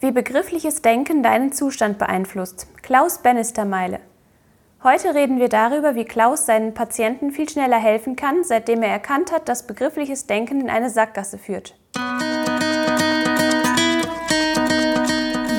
[0.00, 2.68] Wie begriffliches Denken deinen Zustand beeinflusst.
[2.82, 3.98] Klaus Bannistermeile.
[4.84, 9.32] Heute reden wir darüber, wie Klaus seinen Patienten viel schneller helfen kann, seitdem er erkannt
[9.32, 11.74] hat, dass begriffliches Denken in eine Sackgasse führt.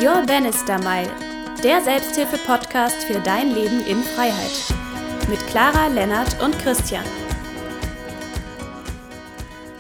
[0.02, 1.12] Your Bannister Mile,
[1.62, 4.74] der Selbsthilfe-Podcast für dein Leben in Freiheit.
[5.28, 7.04] Mit Clara, Lennart und Christian.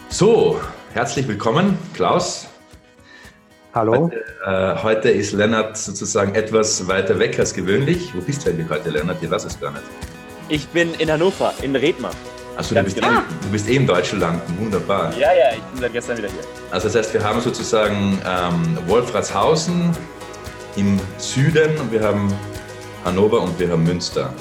[0.10, 0.60] So,
[0.94, 2.49] herzlich willkommen, Klaus.
[3.72, 4.06] Hallo.
[4.06, 8.16] Heute, äh, heute, ist Lennart sozusagen etwas weiter weg als gewöhnlich.
[8.16, 9.22] Wo bist du eigentlich heute, Lennart?
[9.22, 9.84] Ich weiß es gar nicht.
[10.48, 12.10] Ich bin in Hannover, in Redmar.
[12.58, 13.10] Achso, du, bist genau.
[13.10, 14.42] eh, du bist eh im deutschen Land.
[14.58, 15.14] Wunderbar.
[15.14, 16.42] Ja, ja, ich bin seit gestern wieder hier.
[16.72, 19.96] Also das heißt, wir haben sozusagen ähm, Wolfratshausen
[20.76, 22.34] im Süden und wir haben
[23.06, 24.34] Hannover und wir haben Münster.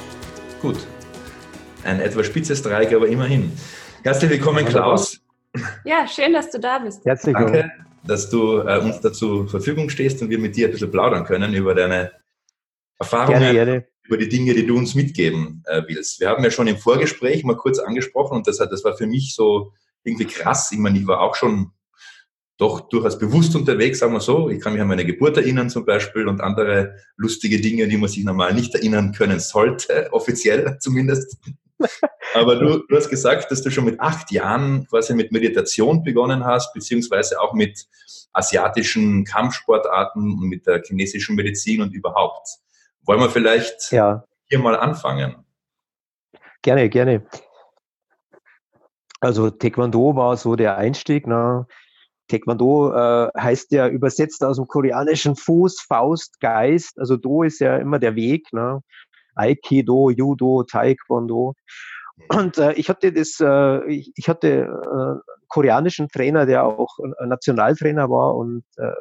[0.63, 0.79] Gut.
[1.85, 3.53] Ein etwas spitzes Dreieck, aber immerhin.
[4.03, 5.21] Herzlich willkommen, Klaus.
[5.85, 7.05] Ja, schön, dass du da bist.
[7.05, 7.53] Herzlich willkommen.
[7.53, 10.91] Danke dass du äh, uns dazu zur Verfügung stehst und wir mit dir ein bisschen
[10.91, 12.13] plaudern können über deine
[12.99, 13.87] Erfahrungen, gerne, gerne.
[14.05, 16.21] über die Dinge, die du uns mitgeben äh, willst.
[16.21, 19.07] Wir haben ja schon im Vorgespräch mal kurz angesprochen und das, hat, das war für
[19.07, 19.73] mich so
[20.05, 20.73] irgendwie krass.
[20.73, 21.73] Ich meine, ich war auch schon
[22.59, 24.51] doch durchaus bewusst unterwegs, sagen wir so.
[24.51, 28.09] Ich kann mich an meine Geburt erinnern zum Beispiel und andere lustige Dinge, die man
[28.09, 31.39] sich normal nicht erinnern können sollte, offiziell zumindest.
[32.35, 36.45] Aber du, du hast gesagt, dass du schon mit acht Jahren quasi mit Meditation begonnen
[36.45, 37.87] hast, beziehungsweise auch mit
[38.33, 42.49] asiatischen Kampfsportarten und mit der chinesischen Medizin und überhaupt.
[43.03, 44.25] Wollen wir vielleicht ja.
[44.49, 45.45] hier mal anfangen?
[46.63, 47.27] Gerne, gerne.
[49.21, 51.27] Also Taekwondo war so der Einstieg.
[51.27, 51.67] Ne?
[52.29, 56.99] Taekwondo äh, heißt ja übersetzt aus dem koreanischen Fuß, Faust, Geist.
[56.99, 58.53] Also Do ist ja immer der Weg.
[58.53, 58.81] Ne?
[59.39, 61.55] Aikido, Judo, Taekwondo.
[62.29, 68.11] Und äh, ich hatte das, äh, ich, ich hatte äh, koreanischen Trainer, der auch Nationaltrainer
[68.11, 68.93] war und äh,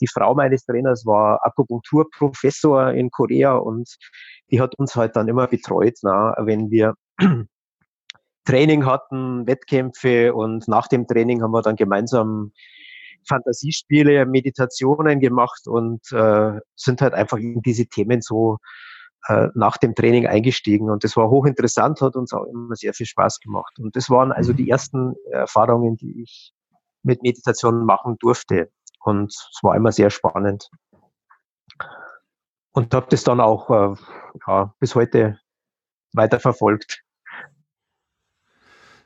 [0.00, 3.88] die Frau meines Trainers war Akupunkturprofessor in Korea und
[4.50, 6.94] die hat uns halt dann immer betreut, na, wenn wir
[8.44, 12.52] Training hatten, Wettkämpfe und nach dem Training haben wir dann gemeinsam
[13.26, 18.58] Fantasiespiele, Meditationen gemacht und äh, sind halt einfach in diese Themen so
[19.26, 23.06] äh, nach dem Training eingestiegen und das war hochinteressant, hat uns auch immer sehr viel
[23.06, 23.78] Spaß gemacht.
[23.78, 26.52] Und das waren also die ersten Erfahrungen, die ich
[27.02, 28.70] mit Meditation machen durfte.
[29.00, 30.70] Und es war immer sehr spannend.
[32.72, 33.94] Und habe das dann auch äh,
[34.46, 35.38] ja, bis heute
[36.12, 37.04] weiter verfolgt.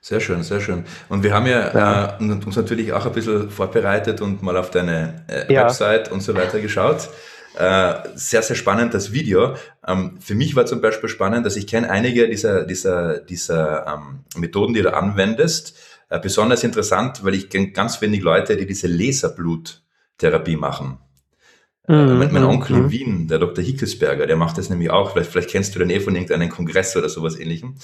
[0.00, 0.84] Sehr schön, sehr schön.
[1.08, 2.18] Und wir haben ja, ja.
[2.18, 5.64] Äh, uns natürlich auch ein bisschen vorbereitet und mal auf deine äh, ja.
[5.64, 7.10] Website und so weiter geschaut.
[7.58, 9.56] Äh, sehr, sehr spannend, das Video.
[9.84, 14.20] Ähm, für mich war zum Beispiel spannend, dass ich kenne einige dieser, dieser, dieser ähm,
[14.36, 15.76] Methoden, die du anwendest.
[16.08, 20.98] Äh, besonders interessant, weil ich kenne ganz wenig Leute, die diese Laserbluttherapie machen.
[21.88, 22.18] Äh, mhm.
[22.18, 22.90] Mein, mein, Onkel in mhm.
[22.92, 23.64] Wien, der Dr.
[23.64, 25.10] Hickelsberger, der macht das nämlich auch.
[25.10, 27.74] Vielleicht, vielleicht kennst du den eh von irgendeinem Kongress oder sowas ähnlichem.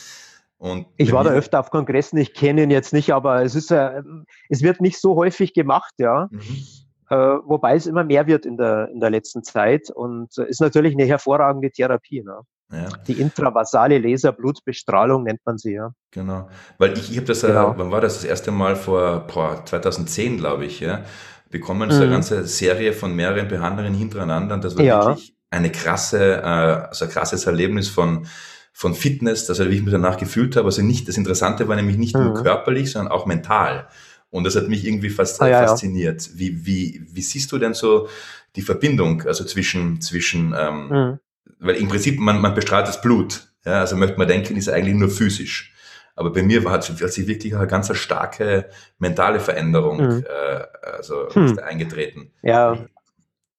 [0.56, 3.73] Und ich war da öfter auf Kongressen, ich kenne ihn jetzt nicht, aber es ist,
[3.73, 4.03] äh,
[4.49, 6.29] es wird nicht so häufig gemacht, ja.
[6.31, 6.84] Mhm.
[7.11, 10.61] Äh, wobei es immer mehr wird in der, in der letzten Zeit und äh, ist
[10.61, 12.23] natürlich eine hervorragende Therapie.
[12.23, 12.41] Ne?
[12.73, 12.89] Ja.
[13.07, 15.91] Die intravasale Laserblutbestrahlung nennt man sie, ja.
[16.11, 16.49] Genau.
[16.79, 17.73] Weil ich, ich habe das, genau.
[17.73, 21.05] äh, wann war das das erste Mal vor boah, 2010, glaube ich, ja,
[21.51, 22.13] bekommen, so eine mhm.
[22.13, 25.07] ganze Serie von mehreren Behandlungen hintereinander und das war ja.
[25.07, 28.27] wirklich eine krasse, äh, also ein krasses Erlebnis von,
[28.73, 30.67] von Fitness, das wie ich mich danach gefühlt habe.
[30.67, 32.25] Also nicht, das Interessante war nämlich nicht mhm.
[32.25, 33.89] nur körperlich, sondern auch mental.
[34.34, 36.27] Und das hat mich irgendwie fast ah, ja, fasziniert.
[36.27, 36.33] Ja.
[36.34, 38.09] Wie, wie, wie siehst du denn so
[38.56, 41.19] die Verbindung, also zwischen, zwischen ähm, mhm.
[41.61, 43.47] weil im Prinzip man, man bestrahlt das Blut.
[43.65, 45.73] Ja, also möchte man denken, ist eigentlich nur physisch.
[46.17, 48.69] Aber bei mir war, hat, hat wirklich eine ganz starke
[48.99, 50.25] mentale Veränderung mhm.
[50.28, 51.61] äh, also mhm.
[51.61, 52.33] eingetreten.
[52.43, 52.77] Ja.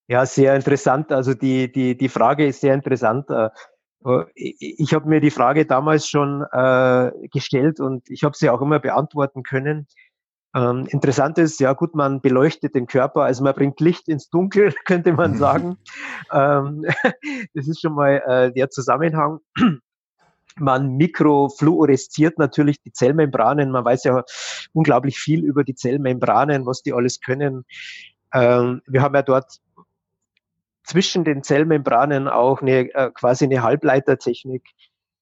[0.08, 1.10] ja, sehr interessant.
[1.14, 3.30] Also die, die, die Frage ist sehr interessant.
[3.30, 3.48] Äh,
[4.36, 8.80] ich habe mir die Frage damals schon äh, gestellt und ich habe sie auch immer
[8.80, 9.88] beantworten können.
[10.56, 14.74] Ähm, interessant ist, ja gut, man beleuchtet den Körper, also man bringt Licht ins Dunkel,
[14.86, 15.38] könnte man mhm.
[15.38, 15.78] sagen.
[16.32, 16.86] ähm,
[17.54, 19.40] das ist schon mal äh, der Zusammenhang.
[20.58, 23.72] Man mikrofluoresziert natürlich die Zellmembranen.
[23.72, 24.24] Man weiß ja
[24.72, 27.66] unglaublich viel über die Zellmembranen, was die alles können.
[28.34, 29.60] Ähm, wir haben ja dort
[30.86, 34.64] zwischen den Zellmembranen auch eine, äh, quasi eine Halbleitertechnik.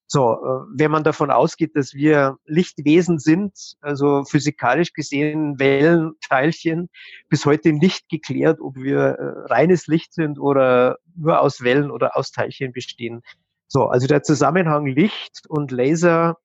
[0.07, 6.89] So, äh, wenn man davon ausgeht, dass wir Lichtwesen sind, also physikalisch gesehen Wellenteilchen,
[7.29, 12.15] bis heute nicht geklärt, ob wir äh, reines Licht sind oder nur aus Wellen oder
[12.17, 13.21] aus Teilchen bestehen.
[13.67, 16.37] So, also der Zusammenhang Licht und Laser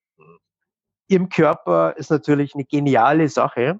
[1.07, 3.79] im Körper ist natürlich eine geniale Sache.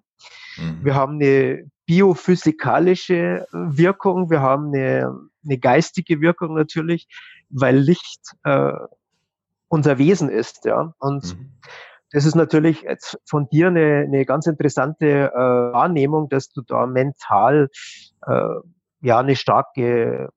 [0.58, 0.84] Mhm.
[0.84, 5.12] Wir haben eine biophysikalische Wirkung, wir haben eine,
[5.44, 7.08] eine geistige Wirkung natürlich,
[7.50, 8.74] weil Licht äh,
[9.70, 10.94] unser Wesen ist, ja.
[11.00, 11.52] Und mhm.
[12.12, 16.86] das ist natürlich jetzt von dir eine, eine ganz interessante äh, Wahrnehmung, dass du da
[16.86, 17.70] mental
[18.28, 18.50] äh,
[19.02, 20.30] ja eine starke,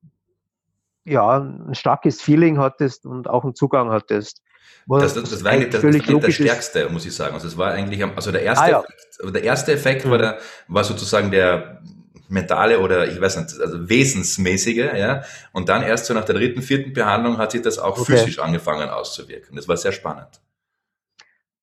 [1.03, 4.41] ja, ein starkes Feeling hattest und auch einen Zugang hattest.
[4.87, 7.33] Das, das, das, war eigentlich das, das, das Stärkste, muss ich sagen.
[7.33, 8.79] Also es war eigentlich, also der erste, ah, ja.
[8.79, 10.11] Effekt, der erste Effekt mhm.
[10.11, 10.37] war, der,
[10.67, 11.81] war sozusagen der
[12.29, 15.23] mentale oder ich weiß nicht, also wesensmäßige, ja.
[15.51, 18.13] Und dann erst so nach der dritten, vierten Behandlung hat sich das auch okay.
[18.13, 19.55] physisch angefangen auszuwirken.
[19.55, 20.41] Das war sehr spannend.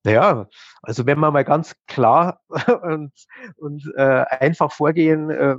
[0.03, 0.49] Naja,
[0.83, 2.41] also wenn wir mal ganz klar
[2.83, 3.13] und,
[3.57, 5.57] und äh, einfach vorgehen, äh,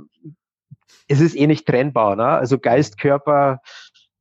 [1.08, 2.16] es ist eh nicht trennbar.
[2.16, 2.26] Ne?
[2.26, 3.60] Also Geist, Körper,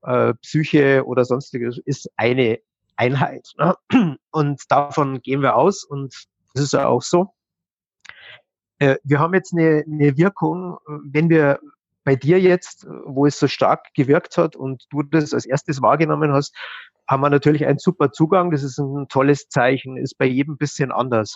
[0.03, 2.59] äh, Psyche oder sonstiges ist eine
[2.95, 3.51] Einheit.
[3.57, 3.75] Ne?
[4.31, 6.13] Und davon gehen wir aus und
[6.53, 7.33] das ist ja auch so.
[8.81, 11.59] Äh, wir haben jetzt eine, eine Wirkung, wenn wir
[12.03, 16.33] bei dir jetzt, wo es so stark gewirkt hat und du das als erstes wahrgenommen
[16.33, 16.55] hast,
[17.07, 18.49] haben wir natürlich einen super Zugang.
[18.49, 21.35] Das ist ein tolles Zeichen, ist bei jedem bisschen anders.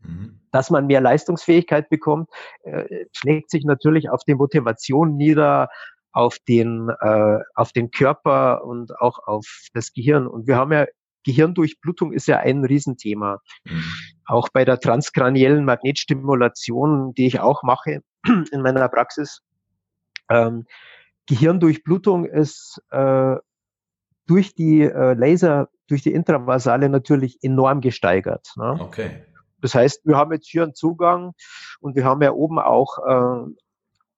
[0.00, 0.40] Mhm.
[0.50, 2.30] Dass man mehr Leistungsfähigkeit bekommt,
[2.62, 5.68] äh, schlägt sich natürlich auf die Motivation nieder,
[6.12, 10.26] auf den, äh, auf den Körper und auch auf das Gehirn.
[10.26, 10.86] Und wir haben ja
[11.28, 13.40] Gehirndurchblutung ist ja ein Riesenthema.
[13.64, 13.84] Mhm.
[14.24, 18.00] Auch bei der transkraniellen Magnetstimulation, die ich auch mache
[18.52, 19.42] in meiner Praxis.
[20.30, 20.64] Ähm,
[21.26, 23.36] Gehirndurchblutung ist äh,
[24.26, 28.52] durch die äh, Laser, durch die Intravasale natürlich enorm gesteigert.
[28.56, 28.78] Ne?
[28.80, 29.24] Okay.
[29.60, 31.32] Das heißt, wir haben jetzt hier einen Zugang
[31.80, 33.50] und wir haben ja oben auch äh,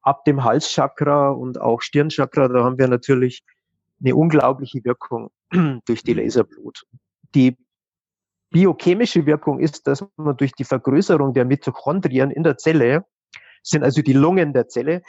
[0.02, 3.42] ab dem Halschakra und auch Stirnchakra, da haben wir natürlich
[4.02, 5.30] eine unglaubliche Wirkung
[5.86, 6.14] durch die.
[6.14, 6.84] Laserblut.
[7.34, 7.56] Die
[8.50, 13.04] biochemische Wirkung ist, dass man durch die Vergrößerung der Mitochondrien in der Zelle,
[13.62, 15.02] sind also die Lungen der Zelle,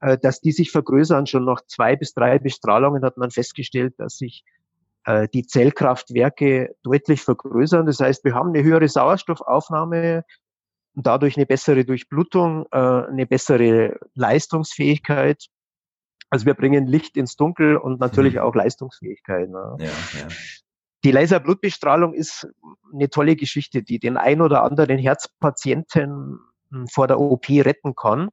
[0.00, 1.26] äh, dass die sich vergrößern.
[1.26, 4.44] Schon nach zwei bis drei Bestrahlungen hat man festgestellt, dass sich
[5.04, 7.86] äh, die Zellkraftwerke deutlich vergrößern.
[7.86, 10.24] Das heißt, wir haben eine höhere Sauerstoffaufnahme
[10.94, 15.46] und dadurch eine bessere Durchblutung, äh, eine bessere Leistungsfähigkeit.
[16.30, 18.40] Also wir bringen Licht ins Dunkel und natürlich mhm.
[18.40, 19.48] auch Leistungsfähigkeit.
[19.48, 19.76] Ne?
[19.78, 20.28] Ja, ja.
[21.04, 22.48] Die Laserblutbestrahlung ist
[22.92, 26.40] eine tolle Geschichte, die den ein oder anderen Herzpatienten
[26.70, 28.30] hm, vor der OP retten kann,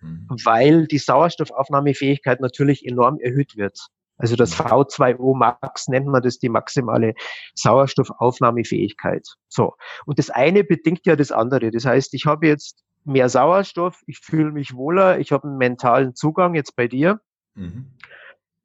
[0.00, 0.26] mhm.
[0.44, 3.78] weil die Sauerstoffaufnahmefähigkeit natürlich enorm erhöht wird.
[4.16, 4.66] Also das mhm.
[4.66, 7.14] V2O Max nennt man das die maximale
[7.54, 9.26] Sauerstoffaufnahmefähigkeit.
[9.48, 9.74] So.
[10.04, 11.70] Und das eine bedingt ja das andere.
[11.70, 16.14] Das heißt, ich habe jetzt mehr Sauerstoff, ich fühle mich wohler, ich habe einen mentalen
[16.14, 17.20] Zugang jetzt bei dir.
[17.54, 17.92] Mhm.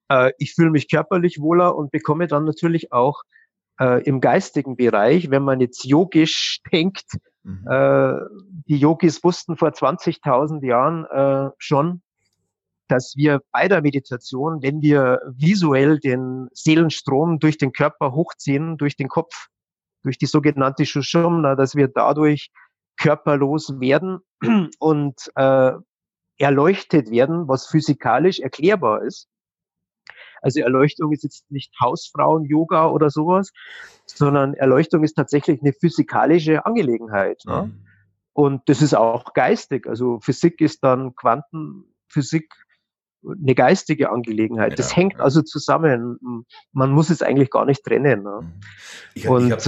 [0.10, 3.24] Äh, ich fühle mich körperlich wohler und bekomme dann natürlich auch
[3.80, 7.06] äh, im geistigen Bereich, wenn man jetzt yogisch denkt,
[7.44, 7.66] mhm.
[7.70, 8.14] äh,
[8.68, 12.02] die Yogis wussten vor 20.000 Jahren äh, schon,
[12.88, 18.96] dass wir bei der Meditation, wenn wir visuell den Seelenstrom durch den Körper hochziehen, durch
[18.96, 19.48] den Kopf,
[20.04, 22.50] durch die sogenannte Shushumna, dass wir dadurch
[23.00, 24.20] körperlos werden
[24.80, 25.72] und äh,
[26.38, 29.28] erleuchtet werden, was physikalisch erklärbar ist.
[30.42, 33.52] Also Erleuchtung ist jetzt nicht Hausfrauen-Yoga oder sowas,
[34.06, 37.42] sondern Erleuchtung ist tatsächlich eine physikalische Angelegenheit.
[37.46, 37.64] Ne?
[37.64, 37.86] Mhm.
[38.34, 39.86] Und das ist auch geistig.
[39.86, 42.54] Also Physik ist dann Quantenphysik
[43.26, 44.72] eine geistige Angelegenheit.
[44.72, 45.20] Ja, das hängt ja.
[45.20, 46.46] also zusammen.
[46.72, 48.24] Man muss es eigentlich gar nicht trennen.
[48.24, 48.40] Ne?
[48.42, 48.54] Mhm.
[49.14, 49.68] Ich, Und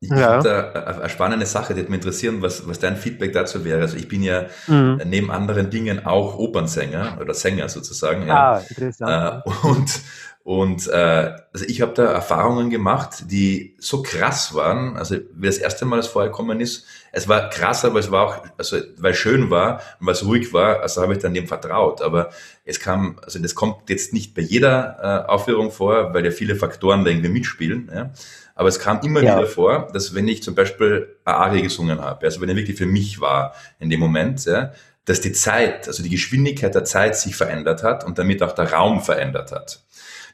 [0.00, 0.42] ich ja.
[0.42, 3.82] habe da eine spannende Sache, die würde mich interessieren, was, was dein Feedback dazu wäre.
[3.82, 5.00] Also ich bin ja mhm.
[5.04, 8.26] neben anderen Dingen auch Opernsänger oder Sänger sozusagen.
[8.26, 8.54] Ja.
[8.54, 9.44] Ah, interessant.
[9.46, 10.00] Äh, und
[10.42, 15.58] und äh, also ich habe da Erfahrungen gemacht, die so krass waren, also wie das
[15.58, 19.18] erste Mal das vorgekommen ist, es war krass, aber es war auch, also weil es
[19.18, 22.00] schön war und weil es ruhig war, also habe ich dann dem vertraut.
[22.00, 22.30] Aber
[22.64, 26.56] es kam, also das kommt jetzt nicht bei jeder äh, Aufführung vor, weil ja viele
[26.56, 27.90] Faktoren da irgendwie mitspielen.
[27.94, 28.10] Ja.
[28.60, 29.38] Aber es kam immer ja.
[29.38, 32.76] wieder vor, dass wenn ich zum Beispiel eine Arie gesungen habe, also wenn er wirklich
[32.76, 34.72] für mich war in dem Moment, ja,
[35.06, 38.70] dass die Zeit, also die Geschwindigkeit der Zeit sich verändert hat und damit auch der
[38.70, 39.82] Raum verändert hat.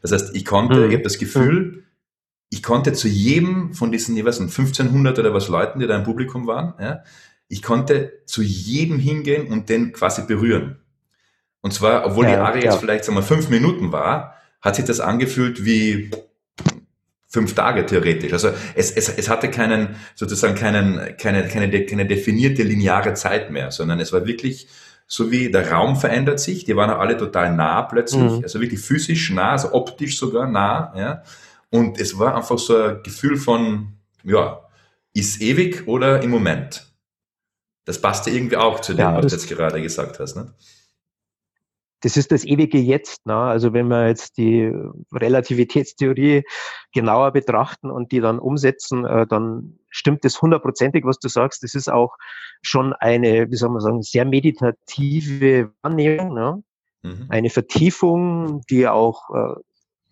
[0.03, 0.89] Das heißt, ich konnte, mhm.
[0.89, 1.83] ich habe das Gefühl, mhm.
[2.51, 5.95] ich konnte zu jedem von diesen, ich weiß nicht, 1500 oder was Leuten, die da
[5.95, 7.05] im Publikum waren, ja,
[7.47, 10.81] ich konnte zu jedem hingehen und den quasi berühren.
[11.61, 12.73] Und zwar, obwohl ja, die Arie ja.
[12.73, 16.11] jetzt vielleicht sagen wir, fünf Minuten war, hat sich das angefühlt wie
[17.37, 18.33] fünf Tage theoretisch.
[18.33, 23.71] Also es, es, es hatte keinen, sozusagen keinen, keine, keine, keine definierte lineare Zeit mehr,
[23.71, 24.69] sondern es war wirklich
[25.07, 28.43] so wie der Raum verändert sich, die waren alle total nah plötzlich, mhm.
[28.43, 31.23] also wirklich physisch nah, also optisch sogar nah, ja.
[31.71, 34.61] Und es war einfach so ein Gefühl von, ja,
[35.13, 36.87] ist ewig oder im Moment.
[37.85, 40.37] Das passte irgendwie auch zu dem, ja, was du jetzt gerade gesagt hast.
[40.37, 40.55] Ne?
[42.07, 43.27] Das ist das ewige Jetzt.
[43.27, 43.35] Ne?
[43.35, 44.73] Also wenn wir jetzt die
[45.13, 46.45] Relativitätstheorie
[46.93, 51.65] genauer betrachten und die dann umsetzen, äh, dann stimmt das hundertprozentig, was du sagst.
[51.65, 52.17] Das ist auch
[52.63, 56.33] schon eine, wie soll man sagen, sehr meditative Wahrnehmung.
[56.33, 56.63] Ne?
[57.03, 57.27] Mhm.
[57.29, 59.61] Eine Vertiefung, die auch äh,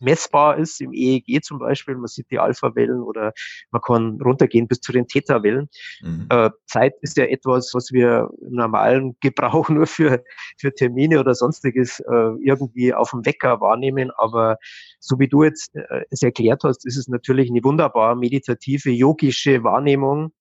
[0.05, 3.33] messbar ist, im EEG zum Beispiel, man sieht die Alpha-Wellen oder
[3.71, 5.69] man kann runtergehen bis zu den Theta-Wellen.
[6.03, 6.27] Mhm.
[6.31, 10.23] Äh, Zeit ist ja etwas, was wir im normalen Gebrauch nur für,
[10.59, 14.59] für Termine oder sonstiges äh, irgendwie auf dem Wecker wahrnehmen, aber
[15.01, 19.65] so wie du jetzt äh, es erklärt hast, ist es natürlich eine wunderbar meditative, yogische
[19.65, 20.33] Wahrnehmung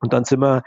[0.00, 0.62] und dann sind wir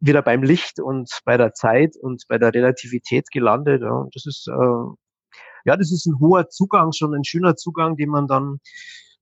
[0.00, 3.82] wieder beim Licht und bei der Zeit und bei der Relativität gelandet.
[3.82, 3.92] Ja.
[3.92, 4.94] Und das ist äh,
[5.64, 8.60] ja, das ist ein hoher Zugang, schon ein schöner Zugang, den man dann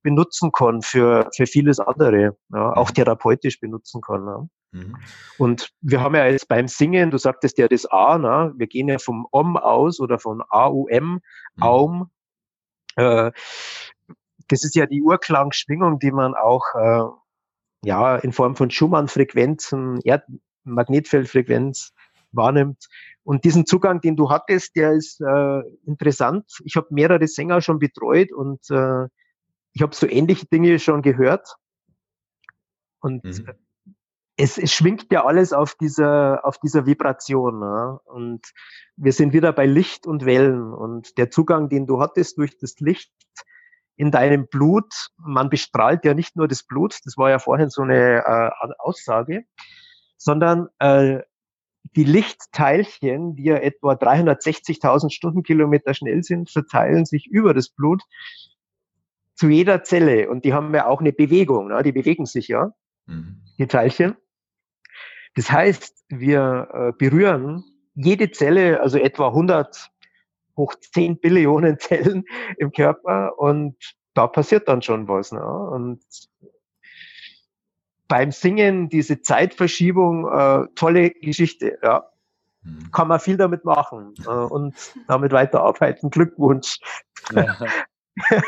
[0.02, 2.94] benutzen kann für, für vieles andere, ja, auch mhm.
[2.94, 4.26] therapeutisch benutzen kann.
[4.26, 4.46] Ja.
[4.72, 4.96] Mhm.
[5.38, 8.52] Und wir haben ja jetzt beim Singen, du sagtest ja das A, ne?
[8.56, 11.20] wir gehen ja vom Om aus oder von AUM,
[11.56, 11.62] mhm.
[11.62, 12.10] Aum.
[12.96, 13.30] Äh,
[14.48, 17.04] das ist ja die Urklangschwingung, die man auch äh,
[17.84, 21.92] ja in Form von Schumann-Frequenzen, Erdmagnetfeldfrequenz
[22.32, 22.88] wahrnimmt.
[23.24, 26.44] Und diesen Zugang, den du hattest, der ist äh, interessant.
[26.64, 29.06] Ich habe mehrere Sänger schon betreut und äh,
[29.72, 31.54] ich habe so ähnliche Dinge schon gehört.
[33.00, 33.48] Und mhm.
[34.36, 37.60] es, es schwingt ja alles auf dieser, auf dieser Vibration.
[37.60, 38.00] Ne?
[38.04, 38.40] Und
[38.96, 40.72] wir sind wieder bei Licht und Wellen.
[40.72, 43.12] Und der Zugang, den du hattest durch das Licht
[43.96, 47.82] in deinem Blut, man bestrahlt ja nicht nur das Blut, das war ja vorhin so
[47.82, 49.44] eine äh, Aussage,
[50.16, 51.20] sondern äh,
[51.96, 58.02] die Lichtteilchen, die ja etwa 360.000 Stundenkilometer schnell sind, verteilen sich über das Blut
[59.34, 60.30] zu jeder Zelle.
[60.30, 61.82] Und die haben ja auch eine Bewegung, ne?
[61.82, 62.72] die bewegen sich ja,
[63.06, 63.42] mhm.
[63.58, 64.16] die Teilchen.
[65.34, 69.90] Das heißt, wir äh, berühren jede Zelle, also etwa 100
[70.56, 72.24] hoch 10 Billionen Zellen
[72.58, 73.76] im Körper und
[74.14, 75.32] da passiert dann schon was.
[75.32, 75.42] Ne?
[75.42, 76.02] Und
[78.08, 82.08] beim Singen diese Zeitverschiebung, äh, tolle Geschichte, ja.
[82.62, 82.90] Mhm.
[82.92, 84.74] Kann man viel damit machen äh, und
[85.08, 86.10] damit weiterarbeiten.
[86.10, 86.78] Glückwunsch.
[87.34, 87.56] Ja.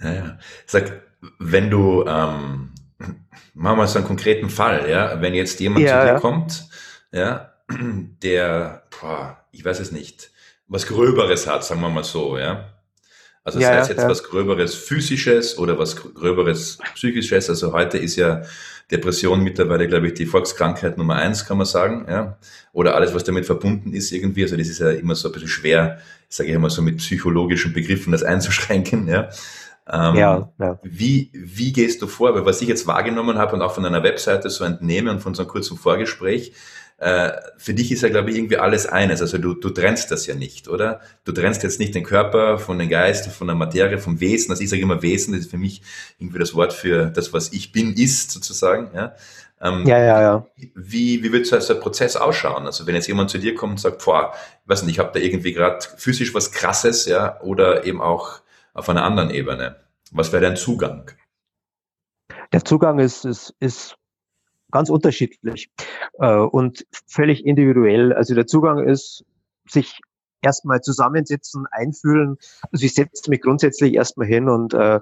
[0.00, 0.38] ja, ja.
[0.66, 1.02] Sag,
[1.38, 2.74] wenn du, ähm,
[3.54, 6.68] machen wir so einen konkreten Fall, ja, wenn jetzt jemand ja, zu dir kommt,
[7.12, 7.52] ja,
[8.22, 10.30] der, boah, ich weiß es nicht,
[10.66, 12.79] was Gröberes hat, sagen wir mal so, ja,
[13.42, 14.08] also das ja, heißt jetzt ja.
[14.08, 17.48] was Gröberes Physisches oder was Gröberes Psychisches.
[17.48, 18.42] Also heute ist ja
[18.90, 22.06] Depression mittlerweile, glaube ich, die Volkskrankheit Nummer eins, kann man sagen.
[22.08, 22.36] Ja?
[22.72, 24.42] Oder alles, was damit verbunden ist irgendwie.
[24.42, 27.72] Also das ist ja immer so ein bisschen schwer, sage ich immer so mit psychologischen
[27.72, 29.08] Begriffen das einzuschränken.
[29.08, 29.30] Ja?
[29.90, 30.78] Ähm, ja, ja.
[30.82, 32.34] Wie, wie gehst du vor?
[32.34, 35.34] Weil was ich jetzt wahrgenommen habe und auch von einer Webseite so entnehme und von
[35.34, 36.52] so einem kurzen Vorgespräch,
[37.00, 39.22] äh, für dich ist ja, glaube ich, irgendwie alles eines.
[39.22, 41.00] Also du, du trennst das ja nicht, oder?
[41.24, 44.50] Du trennst jetzt nicht den Körper von dem Geist, von der Materie, vom Wesen.
[44.50, 45.80] Also ich sage immer Wesen, das ist für mich
[46.18, 48.90] irgendwie das Wort für das, was ich bin, ist sozusagen.
[48.94, 49.14] Ja,
[49.62, 50.20] ähm, ja, ja.
[50.20, 50.46] ja.
[50.74, 52.66] Wie, wie wird so ein Prozess ausschauen?
[52.66, 55.18] Also wenn jetzt jemand zu dir kommt und sagt, boah, ich weiß nicht, ich habe
[55.18, 58.42] da irgendwie gerade physisch was Krasses, ja, oder eben auch
[58.74, 59.76] auf einer anderen Ebene.
[60.12, 61.10] Was wäre dein Zugang?
[62.52, 63.96] Der Zugang ist, ist, ist
[64.70, 65.70] ganz unterschiedlich
[66.18, 68.12] äh, und völlig individuell.
[68.12, 69.24] Also der Zugang ist,
[69.68, 70.00] sich
[70.42, 72.36] erstmal zusammensetzen, einfühlen.
[72.72, 75.00] Also ich setze mich grundsätzlich erstmal hin und äh,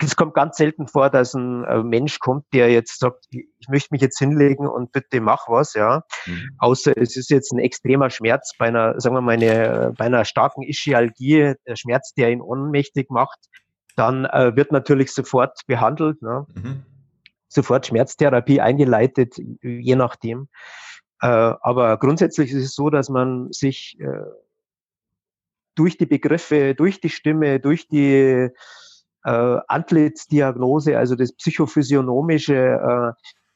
[0.00, 3.88] es kommt ganz selten vor, dass ein äh, Mensch kommt, der jetzt sagt, ich möchte
[3.92, 6.02] mich jetzt hinlegen und bitte mach was, ja.
[6.26, 6.50] Mhm.
[6.58, 10.26] Außer es ist jetzt ein extremer Schmerz bei einer, sagen wir mal, eine, bei einer
[10.26, 13.38] starken Ischialgie, der Schmerz, der ihn ohnmächtig macht,
[13.96, 16.20] dann äh, wird natürlich sofort behandelt.
[16.20, 16.46] Ne?
[16.54, 16.84] Mhm
[17.48, 20.48] sofort Schmerztherapie eingeleitet, je nachdem.
[21.20, 24.24] Äh, aber grundsätzlich ist es so, dass man sich äh,
[25.74, 28.50] durch die Begriffe, durch die Stimme, durch die
[29.24, 33.12] äh, Antlitzdiagnose, also das psychophysiognomische, äh,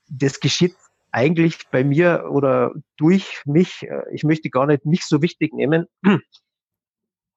[0.09, 0.75] das geschieht
[1.13, 5.87] eigentlich bei mir oder durch mich, äh, ich möchte gar nicht mich so wichtig nehmen.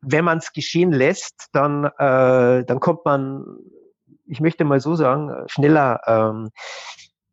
[0.01, 3.45] Wenn man es geschehen lässt, dann, äh, dann kommt man
[4.33, 6.49] ich möchte mal so sagen, schneller ähm,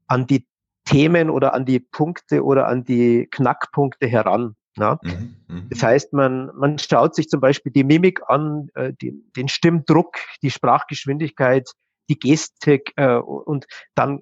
[0.07, 0.47] an die
[0.85, 4.55] Themen oder an die Punkte oder an die Knackpunkte heran.
[4.77, 4.99] Ja?
[5.03, 5.63] Mhm, mh.
[5.71, 10.17] Das heißt, man, man schaut sich zum Beispiel die Mimik an, äh, die, den Stimmdruck,
[10.43, 11.71] die Sprachgeschwindigkeit,
[12.11, 14.21] die Gestik äh, und dann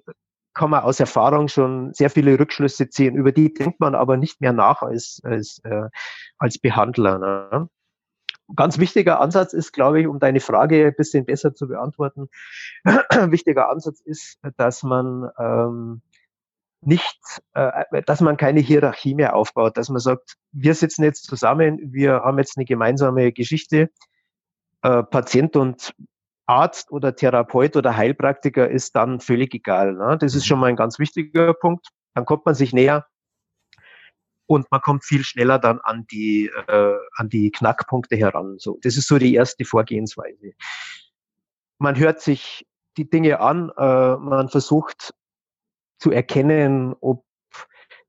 [0.53, 3.15] kann man aus Erfahrung schon sehr viele Rückschlüsse ziehen.
[3.15, 5.87] Über die denkt man aber nicht mehr nach als, als, äh,
[6.37, 7.19] als Behandler.
[7.19, 7.69] Ne?
[8.55, 12.29] Ganz wichtiger Ansatz ist, glaube ich, um deine Frage ein bisschen besser zu beantworten,
[12.83, 16.01] wichtiger Ansatz ist, dass man ähm,
[16.81, 17.19] nicht,
[17.53, 22.21] äh, dass man keine Hierarchie mehr aufbaut, dass man sagt, wir sitzen jetzt zusammen, wir
[22.21, 23.89] haben jetzt eine gemeinsame Geschichte,
[24.81, 25.93] äh, Patient und
[26.45, 29.93] Arzt oder Therapeut oder Heilpraktiker ist dann völlig egal.
[29.93, 30.17] Ne?
[30.19, 30.47] Das ist mhm.
[30.47, 31.89] schon mal ein ganz wichtiger Punkt.
[32.15, 33.05] Dann kommt man sich näher
[34.49, 38.55] und man kommt viel schneller dann an die, äh, an die Knackpunkte heran.
[38.57, 40.53] So, das ist so die erste Vorgehensweise.
[41.77, 42.65] Man hört sich
[42.97, 45.13] die Dinge an, äh, man versucht
[45.99, 47.23] zu erkennen, ob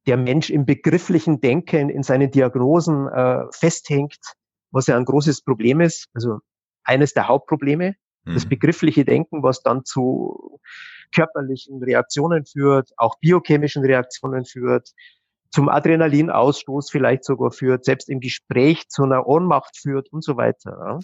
[0.07, 4.19] der Mensch im begrifflichen Denken in seinen Diagnosen äh, festhängt,
[4.71, 6.39] was ja ein großes Problem ist, also
[6.85, 8.35] eines der Hauptprobleme, mhm.
[8.35, 10.59] das begriffliche Denken, was dann zu
[11.15, 14.95] körperlichen Reaktionen führt, auch biochemischen Reaktionen führt,
[15.51, 20.77] zum Adrenalinausstoß vielleicht sogar führt, selbst im Gespräch zu einer Ohnmacht führt und so weiter.
[20.79, 20.99] Ja.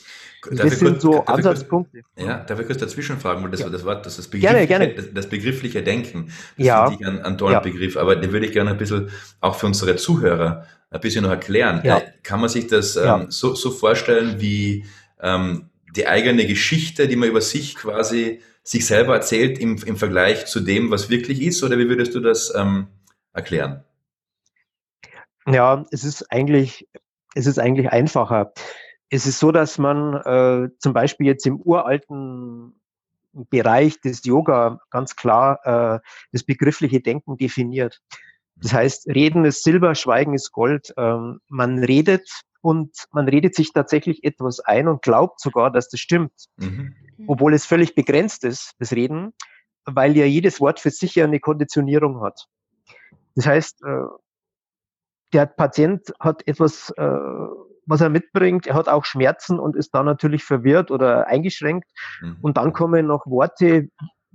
[0.57, 2.03] Das sind kurz, so Ansatzpunkte.
[2.03, 3.69] Kurz, ja, darf ich kurz dazwischen fragen, weil das, ja.
[3.69, 5.12] das Wort, das, das, begriffliche, gerne, gerne.
[5.12, 6.26] Das, begriffliche Denken,
[6.57, 6.87] das ja.
[6.87, 7.61] finde ich ein, ein toller ja.
[7.61, 9.11] Begriff, aber den würde ich gerne ein bisschen
[9.41, 11.81] auch für unsere Zuhörer ein bisschen noch erklären.
[11.83, 11.99] Ja.
[11.99, 14.85] Äh, kann man sich das ähm, so, so vorstellen wie
[15.21, 20.47] ähm, die eigene Geschichte, die man über sich quasi sich selber erzählt im, im Vergleich
[20.47, 22.88] zu dem, was wirklich ist, oder wie würdest du das ähm,
[23.33, 23.85] erklären?
[25.47, 26.88] Ja, es ist eigentlich,
[27.35, 28.53] es ist eigentlich einfacher.
[29.09, 32.81] Es ist so, dass man äh, zum Beispiel jetzt im uralten
[33.33, 36.00] Bereich des Yoga ganz klar äh,
[36.33, 38.00] das begriffliche Denken definiert.
[38.57, 40.93] Das heißt, Reden ist Silber, Schweigen ist Gold.
[40.97, 42.29] Ähm, man redet
[42.62, 46.95] und man redet sich tatsächlich etwas ein und glaubt sogar, dass das stimmt, mhm.
[47.26, 49.35] obwohl es völlig begrenzt ist, das Reden,
[49.85, 52.49] weil ja jedes Wort für sich ja eine Konditionierung hat.
[53.35, 54.07] Das heißt, äh,
[55.37, 57.19] der Patient hat etwas, äh,
[57.85, 58.66] was er mitbringt.
[58.66, 61.88] Er hat auch Schmerzen und ist dann natürlich verwirrt oder eingeschränkt.
[62.23, 62.38] Mhm.
[62.40, 63.88] Und dann kommen noch Worte,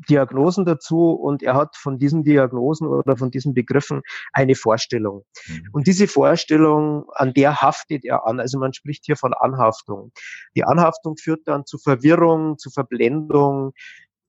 [0.10, 5.24] Diagnosen dazu und er hat von diesen Diagnosen oder von diesen Begriffen eine Vorstellung.
[5.48, 5.70] Mhm.
[5.74, 8.40] Und diese Vorstellung, an der haftet er an.
[8.40, 10.12] Also man spricht hier von Anhaftung.
[10.56, 13.74] Die Anhaftung führt dann zu Verwirrung, zu Verblendung,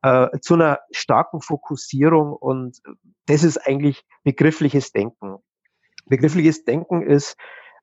[0.03, 2.79] äh, zu einer starken Fokussierung und
[3.27, 5.39] das ist eigentlich begriffliches Denken.
[6.07, 7.37] Begriffliches Denken ist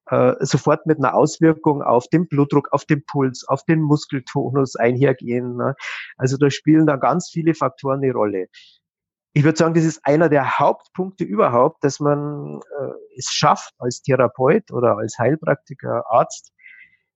[0.07, 5.55] äh, sofort mit einer Auswirkung auf den Blutdruck, auf den Puls, auf den Muskeltonus einhergehen.
[5.55, 5.75] Ne?
[6.17, 8.47] Also da spielen da ganz viele Faktoren eine Rolle.
[9.33, 14.01] Ich würde sagen, das ist einer der Hauptpunkte überhaupt, dass man äh, es schafft als
[14.01, 16.51] Therapeut oder als Heilpraktiker, Arzt,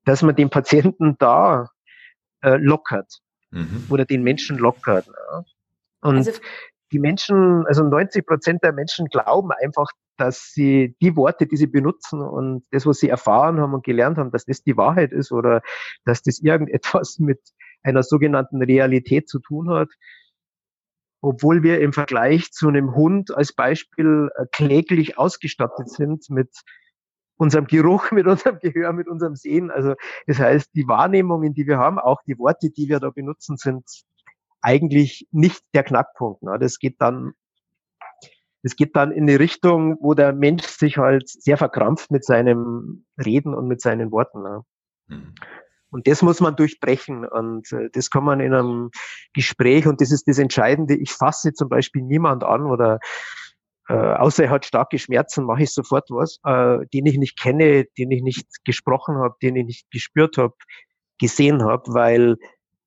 [0.06, 1.70] dass man den Patienten da
[2.42, 3.88] äh, lockert mhm.
[3.90, 5.08] oder den Menschen lockert.
[5.08, 5.46] Ne?
[6.02, 6.32] Und also,
[6.92, 11.68] die Menschen, also 90 Prozent der Menschen glauben einfach, dass sie die Worte, die sie
[11.68, 15.32] benutzen und das, was sie erfahren haben und gelernt haben, dass das die Wahrheit ist
[15.32, 15.62] oder
[16.06, 17.40] dass das irgendetwas mit
[17.84, 19.90] einer sogenannten Realität zu tun hat.
[21.22, 26.50] Obwohl wir im Vergleich zu einem Hund als Beispiel äh, kläglich ausgestattet sind mit
[27.38, 29.72] unserem Geruch, mit unserem Gehör, mit unserem Sehen.
[29.72, 29.96] Also
[30.28, 33.86] das heißt, die Wahrnehmungen, die wir haben, auch die Worte, die wir da benutzen, sind
[34.62, 36.44] eigentlich nicht der Knackpunkt.
[36.44, 36.58] Ne?
[36.60, 37.34] Das geht dann
[38.64, 43.06] es geht dann in die Richtung, wo der Mensch sich halt sehr verkrampft mit seinem
[43.24, 44.42] Reden und mit seinen Worten.
[44.42, 44.62] Ne?
[45.08, 45.36] Mhm.
[45.92, 47.26] Und das muss man durchbrechen.
[47.26, 48.90] Und äh, das kann man in einem
[49.34, 53.00] Gespräch, und das ist das Entscheidende, ich fasse zum Beispiel niemand an oder
[53.90, 57.86] äh, außer er hat starke Schmerzen, mache ich sofort was, äh, den ich nicht kenne,
[57.98, 60.54] den ich nicht gesprochen habe, den ich nicht gespürt habe,
[61.20, 62.38] gesehen habe, weil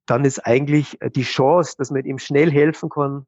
[0.07, 3.27] dann ist eigentlich die Chance, dass man ihm schnell helfen kann,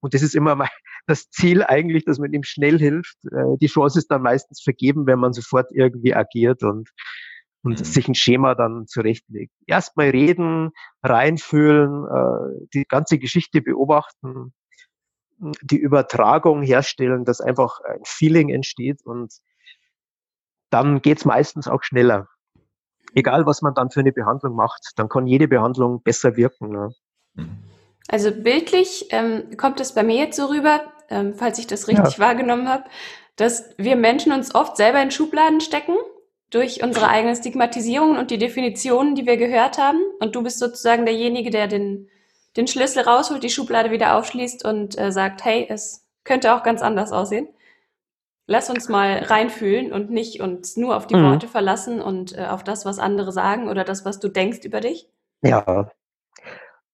[0.00, 0.68] und das ist immer mal
[1.06, 3.16] das Ziel eigentlich, dass man ihm schnell hilft.
[3.26, 6.90] Äh, die Chance ist dann meistens vergeben, wenn man sofort irgendwie agiert und,
[7.62, 7.84] und mhm.
[7.84, 9.52] sich ein Schema dann zurechtlegt.
[9.66, 10.70] Erstmal reden,
[11.02, 14.52] reinfühlen, äh, die ganze Geschichte beobachten,
[15.62, 19.32] die Übertragung herstellen, dass einfach ein Feeling entsteht und
[20.70, 22.28] dann geht's meistens auch schneller.
[23.14, 26.68] Egal, was man dann für eine Behandlung macht, dann kann jede Behandlung besser wirken.
[26.68, 26.90] Ne?
[27.34, 27.58] Mhm.
[28.10, 32.14] Also bildlich ähm, kommt es bei mir jetzt so rüber, ähm, falls ich das richtig
[32.14, 32.18] ja.
[32.18, 32.84] wahrgenommen habe,
[33.36, 35.94] dass wir Menschen uns oft selber in Schubladen stecken
[36.50, 40.00] durch unsere eigenen Stigmatisierungen und die Definitionen, die wir gehört haben.
[40.18, 42.08] Und du bist sozusagen derjenige, der den,
[42.56, 46.82] den Schlüssel rausholt, die Schublade wieder aufschließt und äh, sagt, hey, es könnte auch ganz
[46.82, 47.48] anders aussehen.
[48.46, 51.30] Lass uns mal reinfühlen und nicht uns nur auf die mhm.
[51.30, 54.80] Worte verlassen und äh, auf das, was andere sagen oder das, was du denkst über
[54.80, 55.08] dich.
[55.42, 55.92] Ja.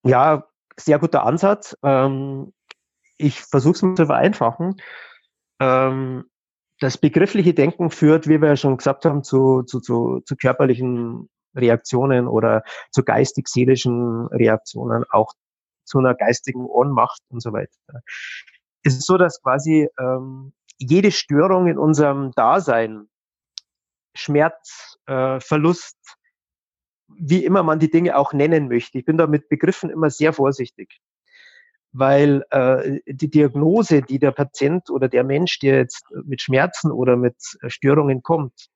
[0.05, 0.46] Ja,
[0.78, 1.76] sehr guter Ansatz.
[1.82, 2.52] Ähm,
[3.18, 4.76] ich versuche es mal zu vereinfachen.
[5.60, 6.24] Ähm,
[6.80, 11.30] das begriffliche Denken führt, wie wir ja schon gesagt haben, zu, zu, zu, zu körperlichen
[11.54, 15.32] Reaktionen oder zu geistig-seelischen Reaktionen, auch
[15.84, 17.72] zu einer geistigen Ohnmacht und so weiter.
[18.82, 23.08] es ist so, dass quasi ähm, jede Störung in unserem Dasein,
[24.14, 25.96] Schmerz, äh, Verlust,
[27.08, 28.98] wie immer man die Dinge auch nennen möchte.
[28.98, 31.00] Ich bin da mit Begriffen immer sehr vorsichtig,
[31.92, 37.16] weil äh, die Diagnose, die der Patient oder der Mensch, der jetzt mit Schmerzen oder
[37.16, 37.36] mit
[37.68, 38.68] Störungen kommt,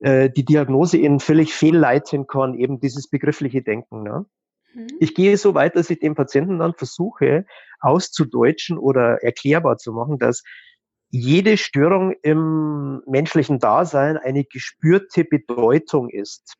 [0.00, 4.02] äh, die Diagnose ihn völlig fehlleiten kann, eben dieses begriffliche Denken.
[4.02, 4.26] Ne?
[4.74, 4.88] Mhm.
[5.00, 7.46] Ich gehe so weit, dass ich dem Patienten dann versuche,
[7.80, 10.42] auszudeutschen oder erklärbar zu machen, dass
[11.10, 16.56] jede Störung im menschlichen Dasein eine gespürte Bedeutung ist.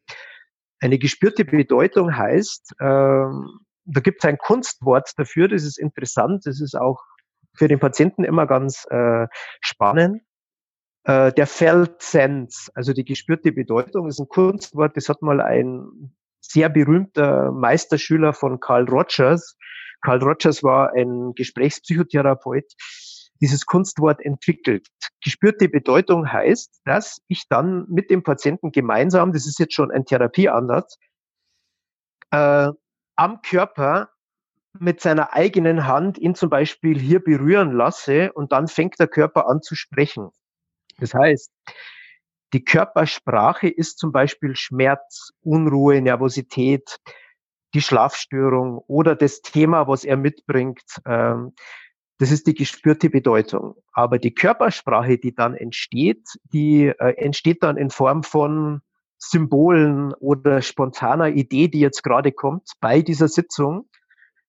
[0.81, 6.61] Eine gespürte Bedeutung heißt, ähm, da gibt es ein Kunstwort dafür, das ist interessant, das
[6.61, 7.03] ist auch
[7.55, 9.27] für den Patienten immer ganz äh,
[9.61, 10.23] spannend.
[11.05, 16.15] Äh, der Felt Sense, also die gespürte Bedeutung, ist ein Kunstwort, das hat mal ein
[16.41, 19.57] sehr berühmter Meisterschüler von Carl Rogers.
[20.03, 22.73] Carl Rogers war ein Gesprächspsychotherapeut,
[23.41, 24.89] dieses Kunstwort entwickelt.
[25.23, 30.05] Gespürte Bedeutung heißt, dass ich dann mit dem Patienten gemeinsam, das ist jetzt schon ein
[30.05, 30.99] Therapieansatz,
[32.31, 32.71] äh,
[33.17, 34.11] am Körper
[34.79, 39.49] mit seiner eigenen Hand ihn zum Beispiel hier berühren lasse und dann fängt der Körper
[39.49, 40.31] an zu sprechen.
[40.99, 41.53] Das heißt,
[42.53, 46.99] die Körpersprache ist zum Beispiel Schmerz, Unruhe, Nervosität,
[47.75, 50.85] die Schlafstörung oder das Thema, was er mitbringt.
[51.05, 51.55] Ähm,
[52.19, 53.75] das ist die gespürte Bedeutung.
[53.93, 58.83] Aber die Körpersprache, die dann entsteht, die äh, entsteht dann in Form von
[59.19, 63.89] Symbolen oder spontaner Idee, die jetzt gerade kommt bei dieser Sitzung.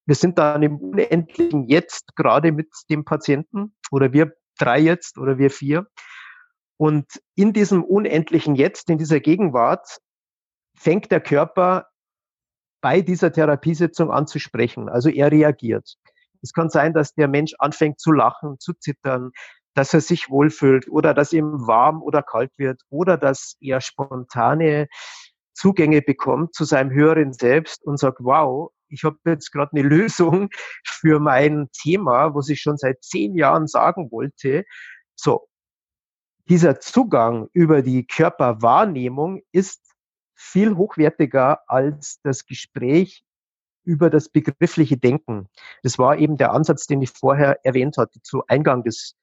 [0.04, 5.38] Wir sind dann im unendlichen Jetzt gerade mit dem Patienten oder wir drei jetzt oder
[5.38, 5.86] wir vier.
[6.76, 9.98] Und in diesem unendlichen Jetzt, in dieser Gegenwart,
[10.76, 11.86] fängt der Körper
[12.82, 14.88] bei dieser Therapiesitzung an zu sprechen.
[14.88, 15.96] Also er reagiert.
[16.42, 19.30] Es kann sein, dass der Mensch anfängt zu lachen, zu zittern,
[19.74, 24.88] dass er sich wohlfühlt oder dass ihm warm oder kalt wird oder dass er spontane
[25.54, 30.48] Zugänge bekommt zu seinem höheren Selbst und sagt, wow, ich habe jetzt gerade eine Lösung
[30.84, 34.64] für mein Thema, was ich schon seit zehn Jahren sagen wollte.
[35.14, 35.48] So,
[36.48, 39.82] dieser Zugang über die Körperwahrnehmung ist
[40.34, 43.25] viel hochwertiger als das Gespräch
[43.86, 45.48] über das begriffliche Denken.
[45.82, 49.14] Das war eben der Ansatz, den ich vorher erwähnt hatte, zu Eingang des,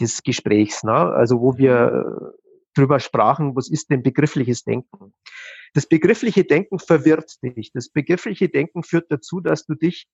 [0.00, 0.92] des Gesprächs, ne?
[0.92, 2.42] also wo wir äh,
[2.74, 5.14] drüber sprachen, was ist denn begriffliches Denken?
[5.74, 7.72] Das begriffliche Denken verwirrt dich.
[7.72, 10.06] Das begriffliche Denken führt dazu, dass du dich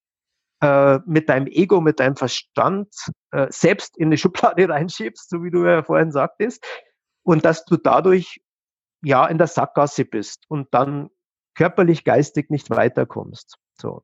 [0.60, 2.88] äh, mit deinem Ego, mit deinem Verstand
[3.30, 6.64] äh, selbst in eine Schublade reinschiebst, so wie du ja vorhin sagtest,
[7.24, 8.40] und dass du dadurch
[9.02, 11.10] ja in der Sackgasse bist und dann
[11.54, 13.56] körperlich, geistig nicht weiterkommst.
[13.80, 14.02] So.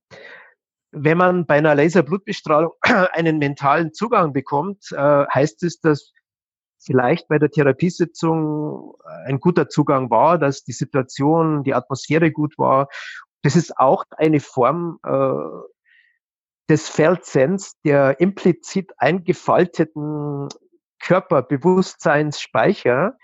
[0.93, 6.13] Wenn man bei einer Laserblutbestrahlung einen mentalen Zugang bekommt, äh, heißt es, dass
[6.79, 8.95] vielleicht bei der Therapiesitzung
[9.27, 12.89] ein guter Zugang war, dass die Situation, die Atmosphäre gut war.
[13.43, 15.35] Das ist auch eine Form äh,
[16.69, 20.49] des Feldsens, der implizit eingefalteten
[21.01, 23.17] Körperbewusstseinsspeicher,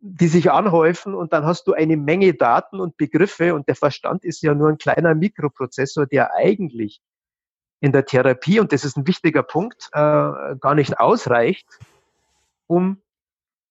[0.00, 4.24] die sich anhäufen und dann hast du eine Menge Daten und Begriffe und der Verstand
[4.24, 7.00] ist ja nur ein kleiner Mikroprozessor, der eigentlich
[7.80, 11.66] in der Therapie, und das ist ein wichtiger Punkt, äh, gar nicht ausreicht,
[12.66, 13.02] um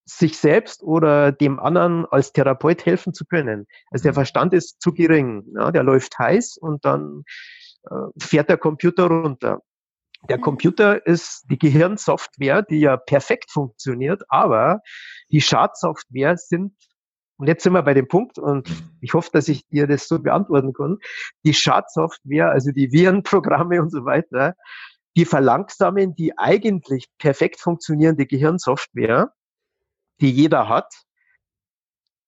[0.06, 3.68] sich selbst oder dem anderen als Therapeut helfen zu können.
[3.92, 4.16] Also der mhm.
[4.16, 7.24] Verstand ist zu gering, ja, der läuft heiß und dann
[7.90, 9.62] äh, fährt der Computer runter.
[10.28, 10.42] Der mhm.
[10.42, 14.82] Computer ist die Gehirnsoftware, die ja perfekt funktioniert, aber
[15.32, 16.74] die Schadsoftware sind,
[17.38, 20.20] und jetzt sind wir bei dem Punkt, und ich hoffe, dass ich dir das so
[20.20, 20.98] beantworten kann,
[21.46, 24.56] die Schadsoftware, also die Virenprogramme und so weiter,
[25.16, 29.34] die verlangsamen die eigentlich perfekt funktionierende Gehirnsoftware,
[30.20, 30.94] die jeder hat.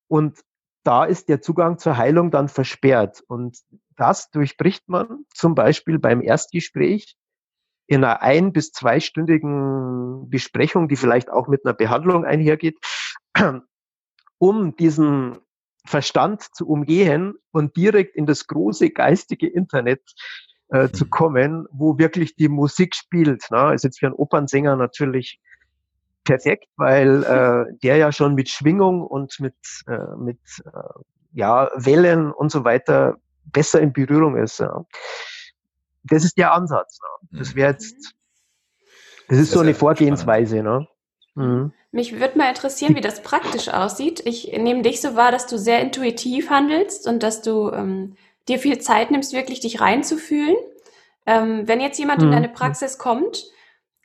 [0.07, 0.39] Und
[0.83, 3.21] da ist der Zugang zur Heilung dann versperrt.
[3.27, 3.59] Und
[3.97, 7.15] das durchbricht man zum Beispiel beim Erstgespräch
[7.87, 12.77] in einer ein- bis zweistündigen Besprechung, die vielleicht auch mit einer Behandlung einhergeht,
[14.37, 15.37] um diesen
[15.85, 20.01] Verstand zu umgehen und direkt in das große geistige Internet
[20.69, 21.09] äh, zu mhm.
[21.09, 23.49] kommen, wo wirklich die Musik spielt.
[23.51, 23.73] Ne?
[23.73, 25.39] Ist jetzt für einen Opernsänger natürlich
[26.23, 29.55] perfekt, weil äh, der ja schon mit Schwingung und mit,
[29.87, 31.01] äh, mit äh,
[31.33, 34.59] ja, Wellen und so weiter besser in Berührung ist.
[34.59, 34.85] Ja.
[36.03, 36.99] Das ist der Ansatz.
[37.01, 37.39] Ne?
[37.39, 37.55] Das mhm.
[37.55, 38.13] wäre jetzt,
[39.27, 40.63] das ist das so eine Vorgehensweise.
[40.63, 40.87] Ne?
[41.35, 41.73] Mhm.
[41.91, 44.21] Mich würde mal interessieren, wie das praktisch aussieht.
[44.25, 48.15] Ich nehme dich so wahr, dass du sehr intuitiv handelst und dass du ähm,
[48.47, 50.55] dir viel Zeit nimmst, wirklich dich reinzufühlen.
[51.25, 52.27] Ähm, wenn jetzt jemand mhm.
[52.27, 53.51] in deine Praxis kommt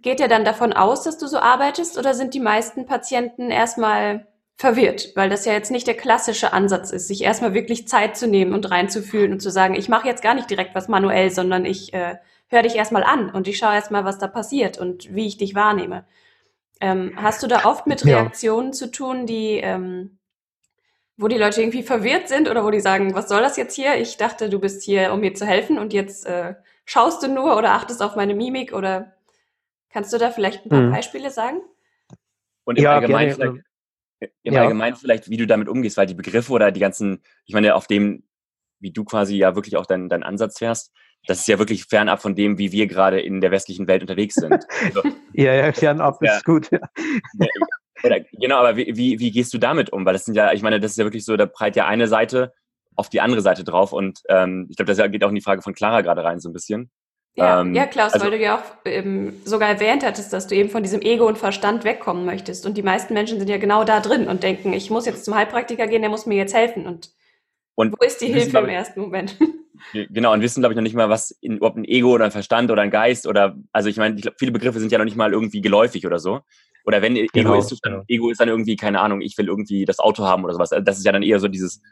[0.06, 4.28] geht er dann davon aus, dass du so arbeitest oder sind die meisten Patienten erstmal
[4.56, 8.26] verwirrt, weil das ja jetzt nicht der klassische Ansatz ist, sich erstmal wirklich Zeit zu
[8.26, 11.66] nehmen und reinzufühlen und zu sagen, ich mache jetzt gar nicht direkt was manuell, sondern
[11.66, 12.16] ich äh,
[12.48, 15.54] höre dich erstmal an und ich schaue erstmal, was da passiert und wie ich dich
[15.54, 16.06] wahrnehme.
[16.80, 18.72] Ähm, hast du da oft mit Reaktionen ja.
[18.72, 20.18] zu tun, die, ähm,
[21.18, 23.96] wo die Leute irgendwie verwirrt sind oder wo die sagen, was soll das jetzt hier?
[23.96, 26.54] Ich dachte, du bist hier, um mir zu helfen und jetzt äh,
[26.86, 29.12] schaust du nur oder achtest auf meine Mimik oder
[29.90, 30.92] kannst du da vielleicht ein paar mhm.
[30.92, 31.60] Beispiele sagen?
[32.64, 33.65] Und im ja, Allgemeinen vielleicht,
[34.20, 34.62] im ja.
[34.62, 37.87] Allgemeinen vielleicht, wie du damit umgehst, weil die Begriffe oder die ganzen, ich meine, auf
[37.87, 38.24] dem,
[38.79, 40.92] wie du quasi ja wirklich auch deinen dein Ansatz fährst,
[41.26, 44.35] das ist ja wirklich fernab von dem, wie wir gerade in der westlichen Welt unterwegs
[44.35, 44.64] sind.
[44.85, 45.02] Also,
[45.33, 46.70] ja, ja, fernab ja, ist gut.
[48.05, 50.05] Oder, genau, aber wie, wie, wie gehst du damit um?
[50.05, 52.09] Weil das sind ja, ich meine, das ist ja wirklich so, da prallt ja eine
[52.09, 52.52] Seite
[52.94, 55.62] auf die andere Seite drauf und ähm, ich glaube, das geht auch in die Frage
[55.62, 56.90] von Clara gerade rein so ein bisschen.
[57.37, 60.55] Ja, ähm, ja Klaus, also, weil du ja auch ähm, sogar erwähnt hattest, dass du
[60.55, 62.64] eben von diesem Ego und Verstand wegkommen möchtest.
[62.64, 65.35] Und die meisten Menschen sind ja genau da drin und denken, ich muss jetzt zum
[65.35, 66.87] Heilpraktiker gehen, der muss mir jetzt helfen.
[66.87, 67.11] Und,
[67.75, 69.37] und wo ist die Hilfe im ersten Moment?
[69.92, 72.31] Genau, und wissen, glaube ich, noch nicht mal, was in, ob ein Ego oder ein
[72.31, 75.18] Verstand oder ein Geist oder, also ich meine, ich viele Begriffe sind ja noch nicht
[75.18, 76.40] mal irgendwie geläufig oder so.
[76.87, 78.05] Oder wenn genau, egoistisch, dann, genau.
[78.09, 80.72] Ego ist dann irgendwie, keine Ahnung, ich will irgendwie das Auto haben oder sowas.
[80.72, 81.83] Also das ist ja dann eher so dieses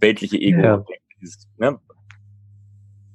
[0.00, 0.60] weltliche Ego.
[0.60, 0.84] Ja.
[1.20, 1.78] Dieses, ne?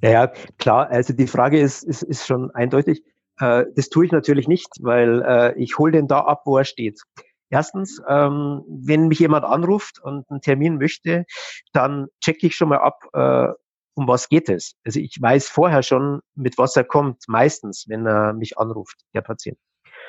[0.09, 3.03] Ja, klar, also die Frage ist, ist, ist schon eindeutig.
[3.39, 6.65] Äh, das tue ich natürlich nicht, weil äh, ich hole den da ab, wo er
[6.65, 7.01] steht.
[7.49, 11.25] Erstens, ähm, wenn mich jemand anruft und einen Termin möchte,
[11.71, 13.53] dann checke ich schon mal ab, äh,
[13.95, 14.75] um was geht es?
[14.83, 19.21] Also ich weiß vorher schon, mit was er kommt, meistens, wenn er mich anruft, der
[19.21, 19.57] Patient.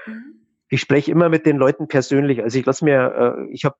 [0.06, 0.40] Mhm.
[0.70, 2.42] Ich spreche immer mit den Leuten persönlich.
[2.42, 3.76] Also ich lasse mir, äh, ich habe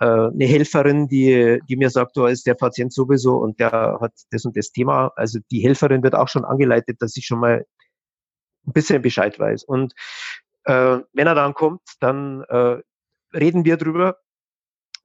[0.00, 4.12] äh, eine Helferin, die, die mir sagt, da ist der Patient sowieso und der hat
[4.30, 5.12] das und das Thema.
[5.16, 7.66] Also die Helferin wird auch schon angeleitet, dass ich schon mal
[8.66, 9.64] ein bisschen Bescheid weiß.
[9.64, 9.94] Und
[10.64, 12.80] äh, wenn er dann kommt, dann äh,
[13.34, 14.18] reden wir drüber,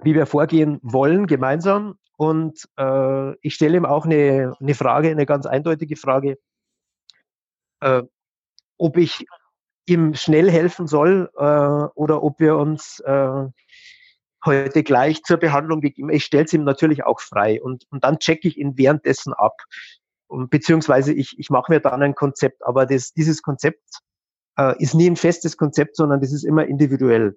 [0.04, 5.26] wie wir vorgehen wollen gemeinsam und äh, ich stelle ihm auch eine, eine Frage, eine
[5.26, 6.38] ganz eindeutige Frage,
[7.82, 8.04] äh,
[8.78, 9.26] ob ich
[9.86, 11.42] ihm schnell helfen soll äh,
[11.96, 13.46] oder ob wir uns äh,
[14.46, 16.10] heute gleich zur Behandlung begeben.
[16.10, 19.58] Ich stelle es ihm natürlich auch frei und, und dann checke ich ihn währenddessen ab.
[20.28, 23.84] Und, beziehungsweise ich, ich mache mir dann ein Konzept, aber das, dieses Konzept
[24.58, 27.36] äh, ist nie ein festes Konzept, sondern das ist immer individuell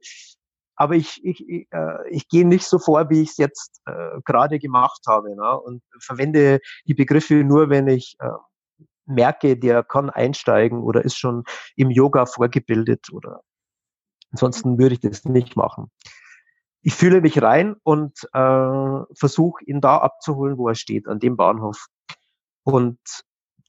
[0.76, 4.20] aber ich, ich, ich, äh, ich gehe nicht so vor, wie ich es jetzt äh,
[4.24, 5.58] gerade gemacht habe ne?
[5.58, 8.28] und verwende die Begriffe nur, wenn ich äh,
[9.06, 11.44] merke, der kann einsteigen oder ist schon
[11.76, 13.40] im Yoga vorgebildet oder
[14.30, 15.90] ansonsten würde ich das nicht machen.
[16.86, 21.36] Ich fühle mich rein und äh, versuche ihn da abzuholen, wo er steht, an dem
[21.36, 21.86] Bahnhof
[22.62, 23.00] und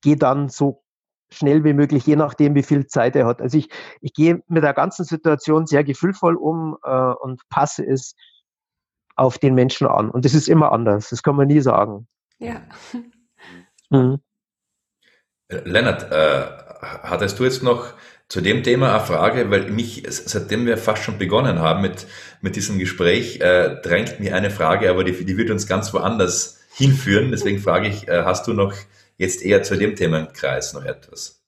[0.04, 0.84] gehe dann so
[1.32, 3.42] schnell wie möglich, je nachdem, wie viel Zeit er hat.
[3.42, 3.70] Also ich,
[4.02, 8.14] ich gehe mit der ganzen Situation sehr gefühlvoll um äh, und passe es
[9.16, 10.12] auf den Menschen an.
[10.12, 11.10] Und das ist immer anders.
[11.10, 12.08] Das kann man nie sagen.
[12.38, 12.62] Ja.
[13.90, 14.20] Mhm.
[15.50, 16.46] Lennart, äh,
[17.02, 17.94] hattest du jetzt noch
[18.30, 22.08] zu dem Thema eine Frage, weil mich, seitdem wir fast schon begonnen haben mit,
[22.42, 26.60] mit diesem Gespräch, äh, drängt mir eine Frage, aber die, die wird uns ganz woanders
[26.76, 27.32] hinführen.
[27.32, 28.74] Deswegen frage ich, äh, hast du noch
[29.18, 31.42] jetzt eher zu dem Themenkreis noch etwas?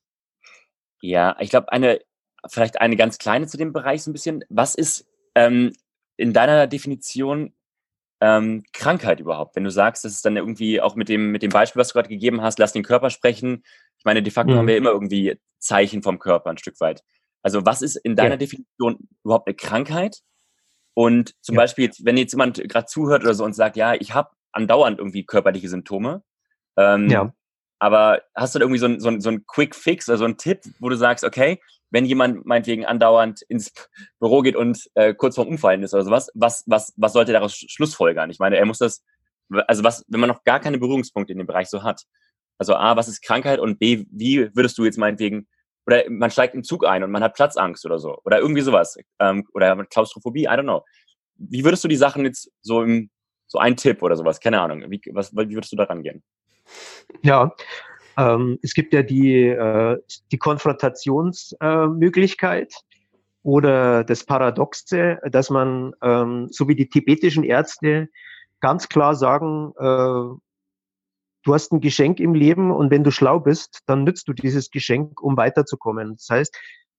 [1.02, 2.00] Ja, ich glaube, eine,
[2.48, 4.44] vielleicht eine ganz kleine zu dem Bereich so ein bisschen.
[4.50, 5.74] Was ist ähm,
[6.18, 7.54] in deiner Definition
[8.22, 9.56] ähm, Krankheit überhaupt?
[9.56, 11.94] Wenn du sagst, das ist dann irgendwie auch mit dem, mit dem Beispiel, was du
[11.94, 13.64] gerade gegeben hast, lass den Körper sprechen.
[14.00, 14.58] Ich meine, de facto mhm.
[14.58, 17.04] haben wir immer irgendwie Zeichen vom Körper ein Stück weit.
[17.42, 18.38] Also was ist in deiner ja.
[18.38, 20.18] Definition überhaupt eine Krankheit?
[20.94, 21.62] Und zum ja.
[21.62, 25.26] Beispiel, wenn jetzt jemand gerade zuhört oder so und sagt, ja, ich habe andauernd irgendwie
[25.26, 26.24] körperliche Symptome,
[26.78, 27.34] ähm, ja.
[27.80, 30.26] Aber hast du da irgendwie so ein, so ein, so ein Quick Fix oder so
[30.26, 33.72] ein Tipp, wo du sagst, okay, wenn jemand meinetwegen andauernd ins
[34.20, 37.56] Büro geht und äh, kurz vorm Umfallen ist oder sowas, was, was, was sollte daraus
[37.56, 38.30] Schlussfolgern?
[38.30, 39.04] Ich meine, er muss das,
[39.68, 42.04] also was, wenn man noch gar keine Berührungspunkte in dem Bereich so hat.
[42.60, 45.48] Also A, was ist Krankheit und B, wie würdest du jetzt meinetwegen,
[45.88, 48.98] oder man steigt im Zug ein und man hat Platzangst oder so, oder irgendwie sowas,
[49.20, 50.84] ähm, oder Klaustrophobie, I don't know.
[51.38, 53.10] Wie würdest du die Sachen jetzt so im,
[53.48, 56.22] so ein Tipp oder sowas, keine Ahnung, wie, was, wie würdest du da rangehen?
[57.24, 57.56] Ja,
[58.18, 59.98] ähm, es gibt ja die, äh,
[60.32, 62.78] die Konfrontationsmöglichkeit äh,
[63.44, 68.10] oder das Paradoxe, dass man, ähm, so wie die tibetischen Ärzte,
[68.60, 70.26] ganz klar sagen, äh,
[71.44, 74.70] du hast ein Geschenk im Leben und wenn du schlau bist, dann nützt du dieses
[74.70, 76.16] Geschenk, um weiterzukommen.
[76.16, 76.58] Das heißt,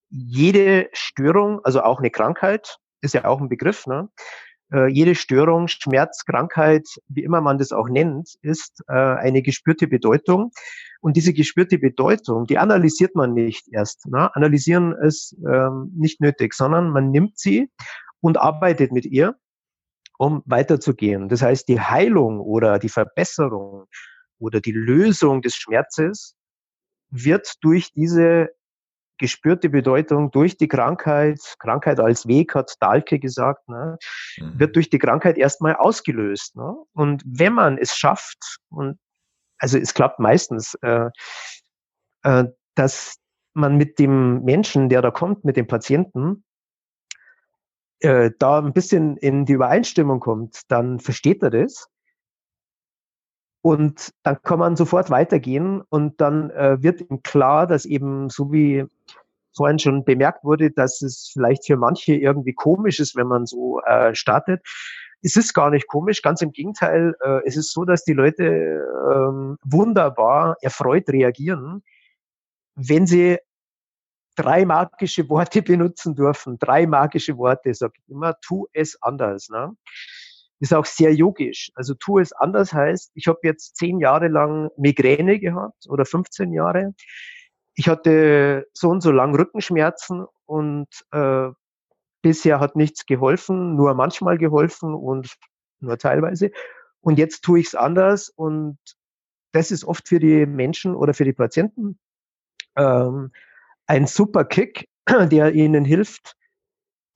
[0.09, 4.09] jede Störung, also auch eine Krankheit, ist ja auch ein Begriff, ne?
[4.73, 9.87] äh, jede Störung, Schmerz, Krankheit, wie immer man das auch nennt, ist äh, eine gespürte
[9.87, 10.51] Bedeutung.
[11.01, 14.07] Und diese gespürte Bedeutung, die analysiert man nicht erst.
[14.07, 14.33] Ne?
[14.35, 17.69] Analysieren ist ähm, nicht nötig, sondern man nimmt sie
[18.21, 19.35] und arbeitet mit ihr,
[20.17, 21.27] um weiterzugehen.
[21.27, 23.85] Das heißt, die Heilung oder die Verbesserung
[24.41, 26.35] oder die Lösung des Schmerzes
[27.09, 28.49] wird durch diese
[29.21, 33.99] gespürte Bedeutung durch die Krankheit, Krankheit als Weg, hat Dahlke gesagt, ne,
[34.37, 34.59] mhm.
[34.59, 36.55] wird durch die Krankheit erstmal ausgelöst.
[36.55, 36.75] Ne?
[36.93, 38.97] Und wenn man es schafft, und
[39.59, 41.11] also es klappt meistens, äh,
[42.23, 43.17] äh, dass
[43.53, 46.43] man mit dem Menschen, der da kommt, mit dem Patienten,
[47.99, 51.90] äh, da ein bisschen in die Übereinstimmung kommt, dann versteht er das.
[53.61, 58.51] Und dann kann man sofort weitergehen und dann äh, wird ihm klar, dass eben so
[58.51, 58.85] wie
[59.55, 63.81] vorhin schon bemerkt wurde, dass es vielleicht für manche irgendwie komisch ist, wenn man so
[63.81, 64.61] äh, startet.
[65.21, 67.13] Es ist gar nicht komisch, ganz im Gegenteil.
[67.21, 71.83] Äh, es ist so, dass die Leute ähm, wunderbar erfreut reagieren,
[72.75, 73.37] wenn sie
[74.35, 76.57] drei magische Worte benutzen dürfen.
[76.57, 79.49] Drei magische Worte, sag ich immer, tu es anders.
[79.49, 79.75] Ne?
[80.61, 81.71] Ist auch sehr yogisch.
[81.75, 86.53] Also tu es anders heißt, ich habe jetzt zehn Jahre lang Migräne gehabt oder 15
[86.53, 86.93] Jahre
[87.75, 91.49] ich hatte so und so lang Rückenschmerzen und äh,
[92.21, 95.35] bisher hat nichts geholfen, nur manchmal geholfen und
[95.79, 96.51] nur teilweise.
[96.99, 98.77] Und jetzt tue ich es anders und
[99.53, 101.99] das ist oft für die Menschen oder für die Patienten
[102.75, 103.31] ähm,
[103.87, 106.35] ein super Kick, der ihnen hilft,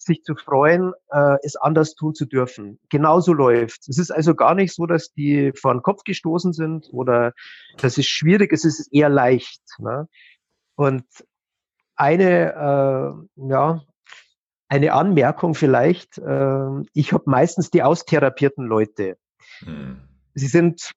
[0.06, 2.80] sich zu freuen, äh, es anders tun zu dürfen.
[2.90, 3.88] Genauso läuft.
[3.90, 7.34] Es ist also gar nicht so, dass die vor den Kopf gestoßen sind oder
[7.78, 9.62] dass es schwierig ist, es ist eher leicht.
[9.80, 10.08] Ne?
[10.76, 11.06] Und
[11.96, 13.82] eine, äh, ja,
[14.68, 19.18] eine Anmerkung vielleicht, äh, ich habe meistens die austherapierten Leute.
[19.60, 20.02] Hm.
[20.34, 20.92] Sie sind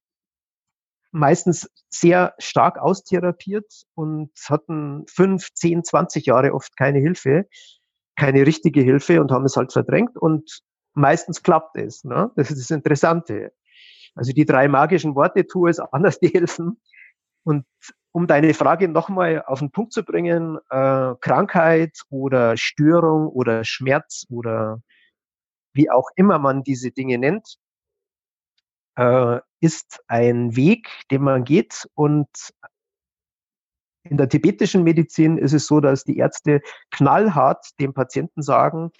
[1.10, 7.46] meistens sehr stark austherapiert und hatten fünf, zehn, zwanzig Jahre oft keine Hilfe,
[8.18, 10.60] keine richtige Hilfe und haben es halt verdrängt und
[10.92, 12.04] meistens klappt es.
[12.04, 12.30] Ne?
[12.36, 13.52] Das ist das Interessante.
[14.14, 16.80] Also die drei magischen Worte, tu es anders, die helfen.
[17.44, 17.64] Und
[18.10, 24.26] um deine Frage nochmal auf den Punkt zu bringen, äh, Krankheit oder Störung oder Schmerz
[24.28, 24.82] oder
[25.72, 27.58] wie auch immer man diese Dinge nennt,
[28.96, 31.88] äh, ist ein Weg, den man geht.
[31.94, 32.28] Und
[34.10, 38.90] in der tibetischen Medizin ist es so, dass die Ärzte knallhart dem Patienten sagen,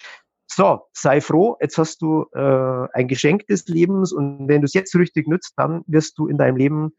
[0.51, 4.73] so, sei froh, jetzt hast du äh, ein Geschenk des Lebens und wenn du es
[4.73, 6.91] jetzt richtig nützt, dann wirst du in deinem Leben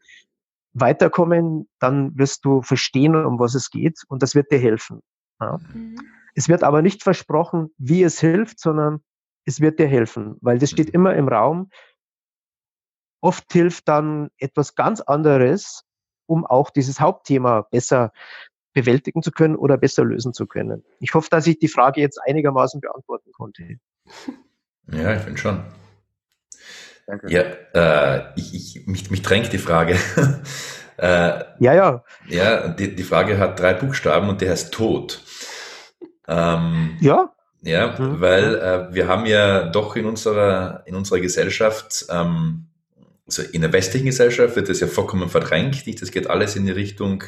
[0.73, 5.01] weiterkommen, dann wirst du verstehen, um was es geht und das wird dir helfen.
[5.41, 5.59] Ja.
[5.73, 5.95] Mhm.
[6.33, 9.03] Es wird aber nicht versprochen, wie es hilft, sondern
[9.45, 10.93] es wird dir helfen, weil das steht mhm.
[10.93, 11.69] immer im Raum.
[13.21, 15.83] Oft hilft dann etwas ganz anderes,
[16.31, 18.13] um auch dieses Hauptthema besser
[18.73, 20.83] bewältigen zu können oder besser lösen zu können.
[20.99, 23.63] Ich hoffe, dass ich die Frage jetzt einigermaßen beantworten konnte.
[24.91, 25.63] Ja, ich finde schon.
[27.05, 27.31] Danke.
[27.31, 27.43] Ja,
[28.15, 29.93] äh, ich, ich, mich, mich drängt die Frage.
[30.97, 32.03] äh, ja, ja.
[32.27, 35.21] Ja, die, die Frage hat drei Buchstaben und der heißt Tod.
[36.27, 37.31] Ähm, ja.
[37.61, 38.19] Ja, mhm.
[38.19, 42.70] weil äh, wir haben ja doch in unserer, in unserer Gesellschaft, ähm,
[43.31, 45.83] also in der westlichen Gesellschaft wird das ja vollkommen verdrängt.
[46.01, 47.23] Das geht alles in die Richtung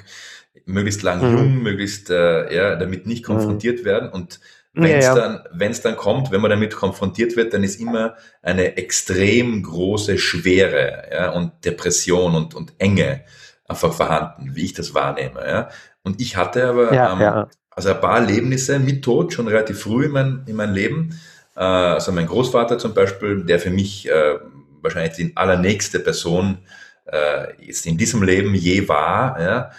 [0.65, 1.37] möglichst lang mhm.
[1.37, 3.33] jung, möglichst äh, ja, damit nicht mhm.
[3.33, 3.85] konfrontiert mhm.
[3.85, 4.09] werden.
[4.09, 4.39] Und
[4.73, 5.39] wenn es ja, ja.
[5.53, 11.03] dann, dann kommt, wenn man damit konfrontiert wird, dann ist immer eine extrem große Schwere
[11.11, 13.21] ja, und Depression und, und Enge
[13.67, 15.47] einfach vorhanden, wie ich das wahrnehme.
[15.47, 15.69] Ja.
[16.03, 17.49] Und ich hatte aber ja, ähm, ja.
[17.69, 21.19] also ein paar Erlebnisse mit Tod schon relativ früh in mein, in mein Leben.
[21.55, 24.39] Äh, also mein Großvater zum Beispiel, der für mich äh,
[24.83, 26.59] wahrscheinlich die allernächste Person
[27.05, 29.41] äh, jetzt in diesem Leben je war.
[29.41, 29.71] Ja.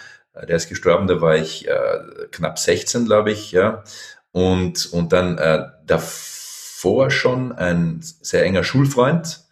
[0.47, 1.99] Der ist gestorben, da war ich äh,
[2.31, 3.51] knapp 16, glaube ich.
[3.51, 3.83] Ja.
[4.31, 9.45] Und, und dann äh, davor schon ein sehr enger Schulfreund.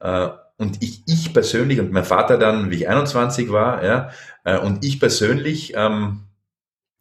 [0.00, 4.10] Äh, und ich, ich persönlich und mein Vater dann, wie ich 21 war, ja,
[4.44, 6.28] äh, und ich persönlich ähm,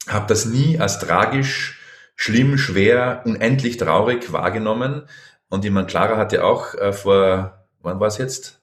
[0.08, 1.80] habe das nie als tragisch,
[2.16, 5.04] schlimm, schwer, unendlich traurig wahrgenommen.
[5.50, 8.62] Und ich meine, Clara hatte auch äh, vor, wann war es jetzt?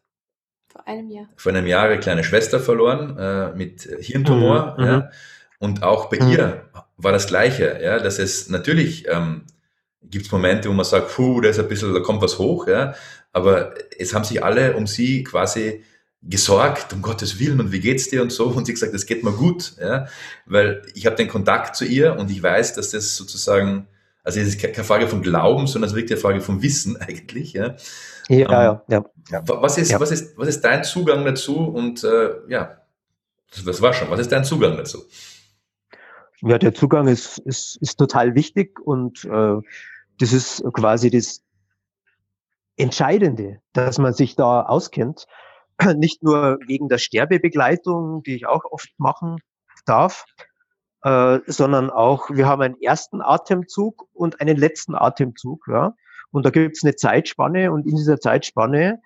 [0.68, 1.28] Vor einem Jahr.
[1.36, 4.76] Vor einem Jahr eine kleine Schwester verloren äh, mit Hirntumor.
[4.78, 4.96] Mhm, ja.
[4.98, 5.04] Mhm.
[5.60, 6.30] Und auch bei mhm.
[6.30, 9.44] ihr war das Gleiche, ja, dass es natürlich ähm,
[10.02, 12.66] gibt es Momente, wo man sagt, puh, da ist ein bisschen, da kommt was hoch,
[12.66, 12.94] ja,
[13.32, 15.84] aber es haben sich alle um sie quasi
[16.22, 19.22] gesorgt, um Gottes Willen und wie geht's dir und so und sie gesagt, es geht
[19.22, 20.06] mir gut, ja,
[20.46, 23.86] weil ich habe den Kontakt zu ihr und ich weiß, dass das sozusagen,
[24.28, 26.96] Also es ist keine Frage von Glauben, sondern es ist wirklich eine Frage von Wissen
[27.00, 27.54] eigentlich.
[27.54, 27.76] Ja,
[28.28, 29.42] ja, ähm, ja, ja, ja.
[29.46, 29.98] Was, ist.
[29.98, 31.56] Was, ist, was ist dein Zugang dazu?
[31.56, 32.82] Und äh, ja,
[33.50, 34.10] das, das war schon.
[34.10, 34.98] Was ist dein Zugang dazu?
[36.42, 39.56] Ja, der Zugang ist, ist, ist total wichtig und äh,
[40.18, 41.42] das ist quasi das
[42.76, 45.26] Entscheidende, dass man sich da auskennt.
[45.96, 49.38] Nicht nur wegen der Sterbebegleitung, die ich auch oft machen
[49.86, 50.26] darf,
[51.08, 55.64] äh, sondern auch, wir haben einen ersten Atemzug und einen letzten Atemzug.
[55.68, 55.94] Ja?
[56.30, 59.00] Und da gibt es eine Zeitspanne und in dieser Zeitspanne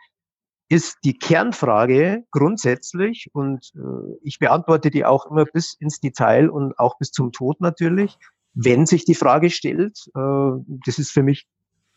[0.68, 6.78] ist die Kernfrage grundsätzlich, und äh, ich beantworte die auch immer bis ins Detail und
[6.78, 8.18] auch bis zum Tod natürlich,
[8.54, 10.50] wenn sich die Frage stellt, äh,
[10.86, 11.46] das ist für mich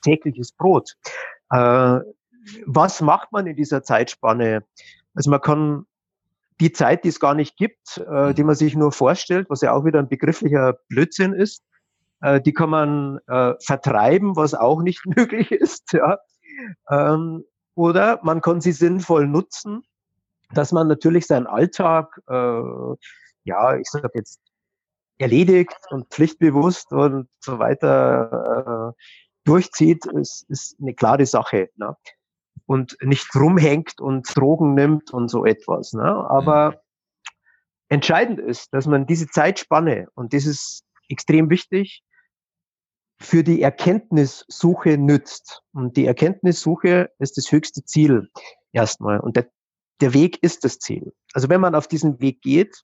[0.04, 0.96] tägliches Brot.
[1.50, 2.00] Äh,
[2.66, 4.66] was macht man in dieser Zeitspanne?
[5.16, 5.86] Also man kann
[6.60, 9.74] die Zeit, die es gar nicht gibt, äh, die man sich nur vorstellt, was ja
[9.74, 11.64] auch wieder ein begrifflicher Blödsinn ist,
[12.22, 15.94] äh, die kann man äh, vertreiben, was auch nicht möglich ist.
[15.94, 16.20] Ja.
[16.90, 17.44] Ähm,
[17.76, 19.84] oder man kann sie sinnvoll nutzen,
[20.54, 22.62] dass man natürlich seinen Alltag, äh,
[23.44, 24.40] ja, ich sage jetzt,
[25.18, 29.04] erledigt und pflichtbewusst und so weiter äh,
[29.46, 31.70] durchzieht, ist, ist eine klare Sache.
[31.76, 31.96] Ne?
[32.66, 35.94] Und nicht rumhängt und Drogen nimmt und so etwas.
[35.94, 36.04] Ne?
[36.04, 36.76] Aber mhm.
[37.90, 42.04] entscheidend ist, dass man diese Zeitspanne, und das ist extrem wichtig,
[43.20, 45.62] für die Erkenntnissuche nützt.
[45.74, 48.30] Und die Erkenntnissuche ist das höchste Ziel
[48.72, 49.20] erstmal.
[49.20, 49.50] Und der,
[50.02, 51.14] der Weg ist das Ziel.
[51.34, 52.84] Also wenn man auf diesen Weg geht,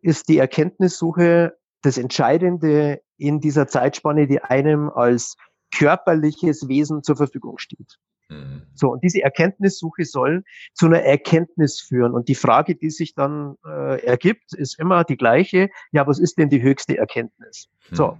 [0.00, 5.36] ist die Erkenntnissuche das Entscheidende in dieser Zeitspanne, die einem als
[5.74, 7.98] körperliches Wesen zur Verfügung steht.
[8.28, 8.62] Mhm.
[8.74, 12.12] So, und diese Erkenntnissuche soll zu einer Erkenntnis führen.
[12.12, 15.68] Und die Frage, die sich dann äh, ergibt, ist immer die gleiche.
[15.92, 17.68] Ja, was ist denn die höchste Erkenntnis?
[17.90, 17.94] Mhm.
[17.94, 18.18] So,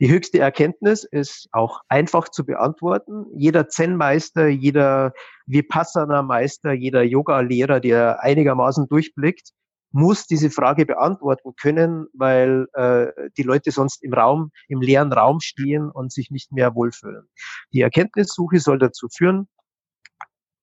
[0.00, 3.26] die höchste Erkenntnis ist auch einfach zu beantworten.
[3.36, 5.12] Jeder Zen-Meister, jeder
[5.46, 9.50] Vipassana-Meister, jeder Yoga-Lehrer, der einigermaßen durchblickt,
[9.92, 15.40] muss diese Frage beantworten können, weil äh, die Leute sonst im Raum, im leeren Raum
[15.40, 17.28] stehen und sich nicht mehr wohlfühlen.
[17.72, 19.48] Die Erkenntnissuche soll dazu führen,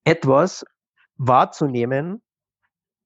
[0.03, 0.65] etwas
[1.17, 2.21] wahrzunehmen,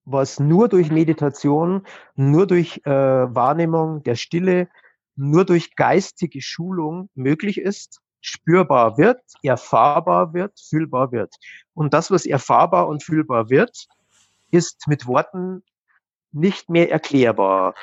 [0.05, 4.69] was nur durch Meditation, nur durch äh, Wahrnehmung der Stille,
[5.15, 11.35] nur durch geistige Schulung möglich ist, spürbar wird, erfahrbar wird, fühlbar wird.
[11.73, 13.87] Und das, was erfahrbar und fühlbar wird,
[14.51, 15.63] ist mit Worten
[16.33, 17.75] nicht mehr erklärbar.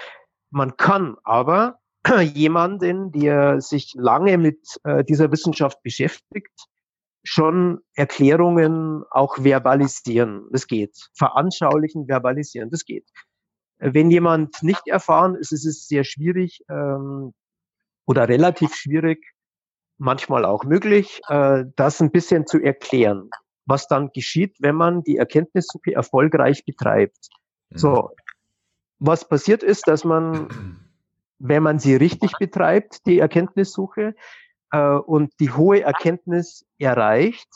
[0.50, 1.78] Man kann aber
[2.34, 6.66] jemanden, der sich lange mit äh, dieser Wissenschaft beschäftigt,
[7.22, 10.46] schon Erklärungen auch verbalisieren.
[10.50, 10.96] Das geht.
[11.14, 12.70] Veranschaulichen, verbalisieren.
[12.70, 13.08] Das geht.
[13.78, 17.32] Wenn jemand nicht erfahren ist, ist es sehr schwierig ähm,
[18.06, 19.24] oder relativ schwierig,
[19.98, 23.30] manchmal auch möglich, äh, das ein bisschen zu erklären,
[23.66, 27.28] was dann geschieht, wenn man die Erkenntnissuche erfolgreich betreibt.
[27.72, 28.10] So,
[29.00, 30.48] was passiert ist, dass man,
[31.38, 34.14] wenn man sie richtig betreibt, die Erkenntnissuche,
[34.72, 37.48] äh, und die hohe Erkenntnis erreicht,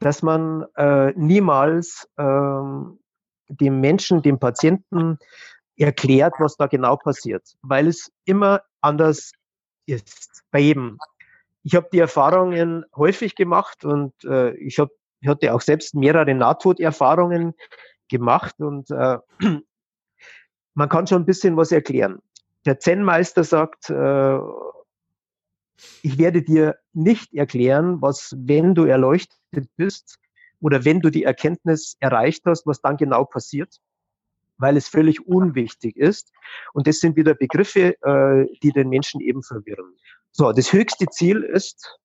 [0.00, 3.00] dass man äh, niemals ähm,
[3.48, 5.18] dem Menschen, dem Patienten
[5.76, 9.32] erklärt, was da genau passiert, weil es immer anders
[9.86, 10.98] ist bei jedem.
[11.62, 14.90] Ich habe die Erfahrungen häufig gemacht und äh, ich, hab,
[15.20, 17.54] ich hatte auch selbst mehrere Nahtoderfahrungen
[18.08, 19.18] gemacht und äh,
[20.78, 22.22] man kann schon ein bisschen was erklären.
[22.64, 24.38] Der Zen-Meister sagt, äh,
[26.02, 30.20] ich werde dir nicht erklären, was, wenn du erleuchtet bist,
[30.60, 33.80] oder wenn du die Erkenntnis erreicht hast, was dann genau passiert,
[34.56, 36.32] weil es völlig unwichtig ist.
[36.72, 39.96] Und das sind wieder Begriffe, äh, die den Menschen eben verwirren.
[40.30, 41.98] So, das höchste Ziel ist,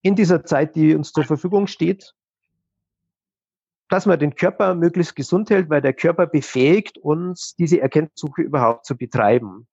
[0.00, 2.14] in dieser Zeit, die uns zur Verfügung steht,
[3.94, 8.86] dass man den Körper möglichst gesund hält, weil der Körper befähigt uns, diese Erkenntnissuche überhaupt
[8.86, 9.68] zu betreiben.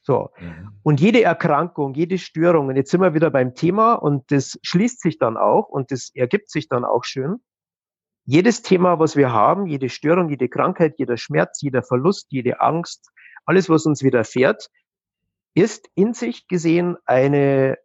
[0.00, 0.30] So.
[0.38, 0.78] Mhm.
[0.84, 5.00] Und jede Erkrankung, jede Störung, und jetzt sind wir wieder beim Thema und das schließt
[5.00, 7.40] sich dann auch und das ergibt sich dann auch schön.
[8.26, 13.10] Jedes Thema, was wir haben, jede Störung, jede Krankheit, jeder Schmerz, jeder Verlust, jede Angst,
[13.44, 14.70] alles, was uns widerfährt,
[15.54, 17.76] ist in sich gesehen eine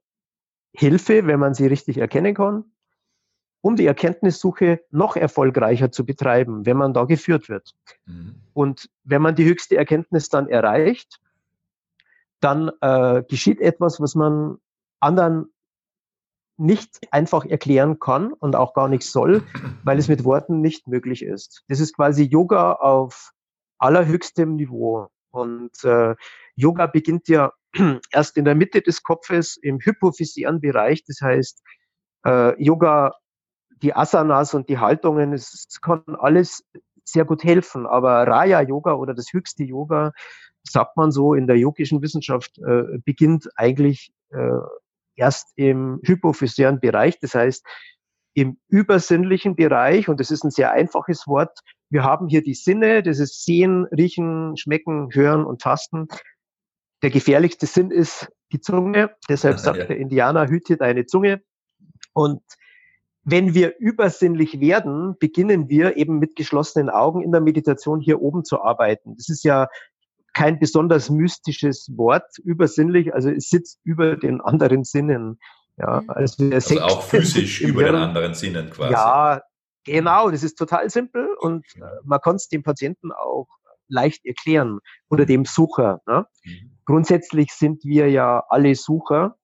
[0.71, 2.74] Hilfe, wenn man sie richtig erkennen kann,
[3.65, 7.73] um die Erkenntnissuche noch erfolgreicher zu betreiben, wenn man da geführt wird.
[8.05, 8.35] Mhm.
[8.53, 11.19] Und wenn man die höchste Erkenntnis dann erreicht,
[12.41, 14.57] dann äh, geschieht etwas, was man
[14.99, 15.47] anderen
[16.57, 19.41] nicht einfach erklären kann und auch gar nicht soll,
[19.83, 21.63] weil es mit Worten nicht möglich ist.
[21.67, 23.31] Das ist quasi Yoga auf
[23.79, 25.07] allerhöchstem Niveau.
[25.31, 26.13] Und äh,
[26.55, 27.51] Yoga beginnt ja
[28.11, 31.03] erst in der Mitte des Kopfes im hypophysiaren Bereich.
[31.07, 31.63] Das heißt,
[32.27, 33.15] äh, Yoga,
[33.81, 36.63] die Asanas und die Haltungen, es kann alles
[37.03, 37.85] sehr gut helfen.
[37.85, 40.11] Aber Raya Yoga oder das höchste Yoga,
[40.63, 44.59] sagt man so in der yogischen Wissenschaft, äh, beginnt eigentlich äh,
[45.15, 47.19] erst im hypophysiaren Bereich.
[47.19, 47.65] Das heißt,
[48.33, 51.59] im übersinnlichen Bereich, und das ist ein sehr einfaches Wort,
[51.89, 56.07] wir haben hier die Sinne, das ist Sehen, Riechen, Schmecken, Hören und Tasten.
[57.03, 59.15] Der gefährlichste Sinn ist die Zunge.
[59.29, 59.85] Deshalb sagt ja.
[59.85, 61.41] der Indianer, hüte deine Zunge.
[62.13, 62.41] Und
[63.25, 68.45] wenn wir übersinnlich werden, beginnen wir eben mit geschlossenen Augen in der Meditation hier oben
[68.45, 69.15] zu arbeiten.
[69.15, 69.67] Das ist ja
[70.33, 75.39] kein besonders mystisches Wort, übersinnlich, also es sitzt über den anderen Sinnen.
[75.77, 77.95] Ja, also, also auch physisch über Hirn.
[77.95, 78.93] den anderen Sinnen quasi.
[78.93, 79.41] Ja,
[79.83, 83.47] genau, das ist total simpel und äh, man kann es dem Patienten auch
[83.87, 86.01] leicht erklären oder dem Sucher.
[86.05, 86.27] Ne?
[86.43, 86.77] Mhm.
[86.85, 89.35] Grundsätzlich sind wir ja alle Sucher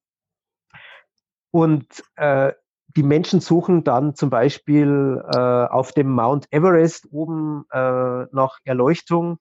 [1.51, 2.53] und äh,
[2.95, 9.39] die Menschen suchen dann zum Beispiel äh, auf dem Mount Everest oben äh, nach Erleuchtung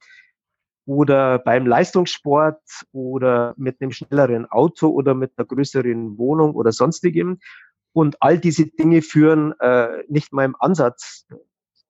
[0.86, 2.61] oder beim Leistungssport
[2.92, 7.38] oder mit einem schnelleren Auto oder mit einer größeren Wohnung oder sonstigem.
[7.92, 11.26] Und all diese Dinge führen äh, nicht mal im Ansatz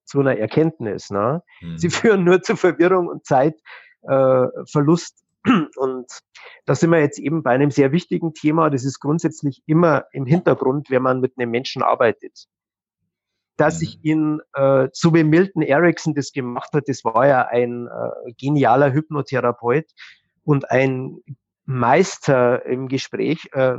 [0.04, 1.10] zu einer Erkenntnis.
[1.10, 1.42] Ne?
[1.60, 1.78] Mhm.
[1.78, 5.24] Sie führen nur zu Verwirrung und Zeitverlust.
[5.76, 6.06] Und
[6.66, 8.70] da sind wir jetzt eben bei einem sehr wichtigen Thema.
[8.70, 12.46] Das ist grundsätzlich immer im Hintergrund, wenn man mit einem Menschen arbeitet
[13.60, 14.02] dass ich mhm.
[14.02, 18.92] ihn, äh, so wie Milton Erickson das gemacht hat, das war ja ein äh, genialer
[18.92, 19.84] Hypnotherapeut
[20.44, 21.18] und ein
[21.66, 23.76] Meister im Gespräch, äh,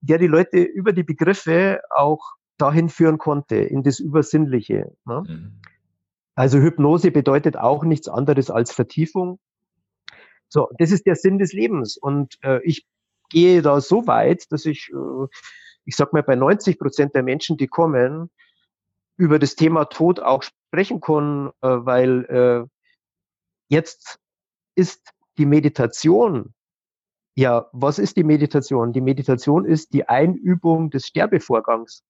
[0.00, 4.92] der die Leute über die Begriffe auch dahin führen konnte, in das Übersinnliche.
[5.04, 5.22] Ne?
[5.26, 5.60] Mhm.
[6.34, 9.38] Also Hypnose bedeutet auch nichts anderes als Vertiefung.
[10.50, 11.96] So, das ist der Sinn des Lebens.
[11.96, 12.86] Und äh, ich
[13.30, 15.26] gehe da so weit, dass ich, äh,
[15.84, 18.30] ich sag mal, bei 90 Prozent der Menschen, die kommen,
[19.16, 22.68] über das Thema Tod auch sprechen können, äh, weil äh,
[23.68, 24.18] jetzt
[24.74, 26.52] ist die Meditation,
[27.36, 28.92] ja, was ist die Meditation?
[28.92, 32.02] Die Meditation ist die Einübung des Sterbevorgangs.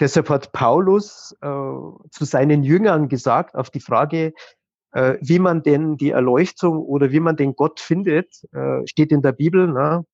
[0.00, 4.32] Deshalb hat Paulus äh, zu seinen Jüngern gesagt, auf die Frage,
[4.92, 9.22] äh, wie man denn die Erleuchtung oder wie man den Gott findet, äh, steht in
[9.22, 9.68] der Bibel.
[9.68, 10.04] Ne?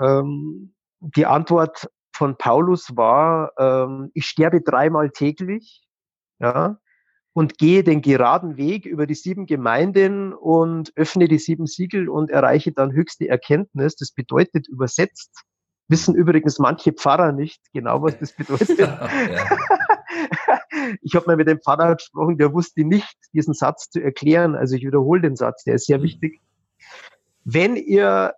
[0.00, 5.86] Ähm, die Antwort von Paulus war, ähm, ich sterbe dreimal täglich,
[6.38, 6.78] ja,
[7.36, 12.30] und gehe den geraden Weg über die sieben Gemeinden und öffne die sieben Siegel und
[12.30, 13.94] erreiche dann höchste Erkenntnis.
[13.96, 15.42] Das bedeutet übersetzt,
[15.86, 18.78] wissen übrigens manche Pfarrer nicht genau, was das bedeutet.
[21.02, 24.54] Ich habe mal mit dem Pfarrer gesprochen, der wusste nicht, diesen Satz zu erklären.
[24.54, 26.04] Also ich wiederhole den Satz, der ist sehr mhm.
[26.04, 26.40] wichtig.
[27.44, 28.34] Wenn ihr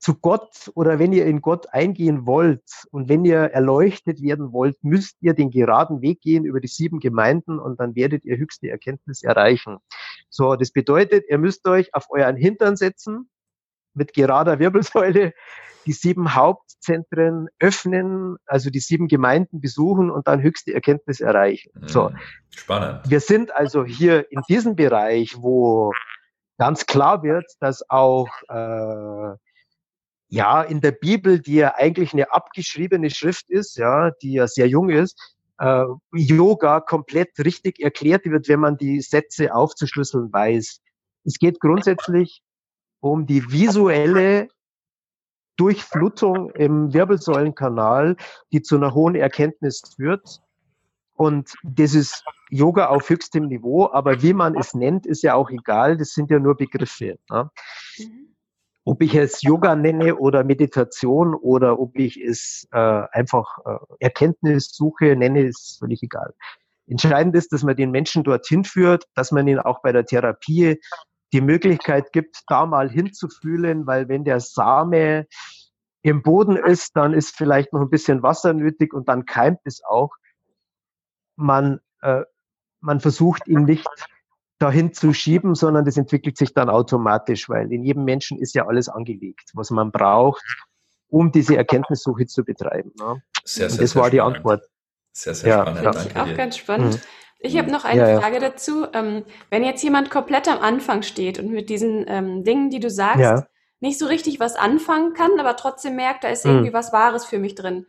[0.00, 4.82] zu Gott oder wenn ihr in Gott eingehen wollt und wenn ihr erleuchtet werden wollt,
[4.82, 8.70] müsst ihr den geraden Weg gehen über die sieben Gemeinden und dann werdet ihr höchste
[8.70, 9.76] Erkenntnis erreichen.
[10.30, 13.28] So, das bedeutet, ihr müsst euch auf euren Hintern setzen
[13.92, 15.34] mit gerader Wirbelsäule,
[15.86, 21.70] die sieben Hauptzentren öffnen, also die sieben Gemeinden besuchen und dann höchste Erkenntnis erreichen.
[21.86, 22.10] So.
[22.10, 22.18] Hm,
[22.50, 23.00] spannend.
[23.08, 25.92] Wir sind also hier in diesem Bereich, wo
[26.58, 29.36] ganz klar wird, dass auch äh,
[30.28, 34.68] ja, in der Bibel, die ja eigentlich eine abgeschriebene Schrift ist, ja, die ja sehr
[34.68, 35.18] jung ist,
[35.58, 40.80] äh, Yoga komplett richtig erklärt wird, wenn man die Sätze aufzuschlüsseln weiß.
[41.24, 42.42] Es geht grundsätzlich
[43.00, 44.48] um die visuelle
[45.60, 48.16] Durchflutung im Wirbelsäulenkanal,
[48.50, 50.40] die zu einer hohen Erkenntnis führt.
[51.12, 55.50] Und das ist Yoga auf höchstem Niveau, aber wie man es nennt, ist ja auch
[55.50, 57.18] egal, das sind ja nur Begriffe.
[57.28, 57.50] Ne?
[57.98, 58.34] Mhm.
[58.84, 65.14] Ob ich es Yoga nenne oder Meditation oder ob ich es äh, einfach äh, Erkenntnissuche
[65.14, 66.32] nenne, ist völlig egal.
[66.86, 70.80] Entscheidend ist, dass man den Menschen dorthin führt, dass man ihn auch bei der Therapie
[71.32, 75.26] die Möglichkeit gibt, da mal hinzufühlen, weil wenn der Same
[76.02, 79.84] im Boden ist, dann ist vielleicht noch ein bisschen Wasser nötig und dann keimt es
[79.84, 80.10] auch.
[81.36, 82.22] Man, äh,
[82.80, 83.88] man versucht ihn nicht
[84.58, 88.66] dahin zu schieben, sondern das entwickelt sich dann automatisch, weil in jedem Menschen ist ja
[88.66, 90.42] alles angelegt, was man braucht,
[91.08, 92.92] um diese Erkenntnissuche zu betreiben.
[92.98, 93.22] Ne?
[93.44, 94.64] Sehr, sehr, das sehr war die Antwort.
[95.12, 95.96] Sehr, sehr ja, spannend.
[95.96, 96.34] Finde ich auch dir.
[96.34, 96.94] ganz spannend.
[96.94, 97.00] Mhm.
[97.42, 98.40] Ich habe noch eine ja, Frage ja.
[98.40, 98.86] dazu.
[98.92, 102.90] Ähm, wenn jetzt jemand komplett am Anfang steht und mit diesen ähm, Dingen, die du
[102.90, 103.46] sagst, ja.
[103.80, 106.52] nicht so richtig was anfangen kann, aber trotzdem merkt, da ist mhm.
[106.52, 107.86] irgendwie was Wahres für mich drin.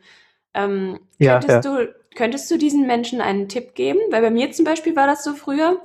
[0.54, 4.00] Ähm, könntest, Du, könntest du diesen Menschen einen Tipp geben?
[4.10, 5.80] Weil bei mir zum Beispiel war das so früher.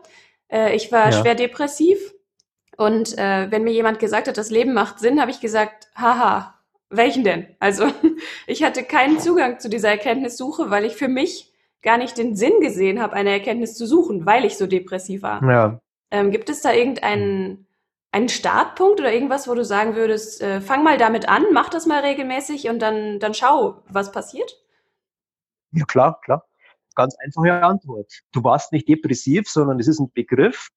[0.50, 2.14] Äh, ich war schwer depressiv
[2.78, 6.58] Und äh, wenn mir jemand gesagt hat, das Leben macht Sinn, habe ich gesagt, haha,
[6.90, 7.48] welchen denn?
[7.60, 7.88] Also
[8.48, 11.52] ich hatte keinen Zugang zu dieser Erkenntnissuche, weil ich für mich
[11.82, 15.44] gar nicht den Sinn gesehen habe, eine Erkenntnis zu suchen, weil ich so depressiv war.
[15.44, 15.80] Ja.
[16.12, 17.68] Ähm, gibt es da irgendeinen
[18.12, 21.86] einen Startpunkt oder irgendwas, wo du sagen würdest, äh, fang mal damit an, mach das
[21.86, 24.58] mal regelmäßig und dann, dann schau, was passiert?
[25.72, 26.46] Ja, klar, klar.
[26.96, 28.12] Ganz einfache Antwort.
[28.32, 30.70] Du warst nicht depressiv, sondern es ist ein Begriff.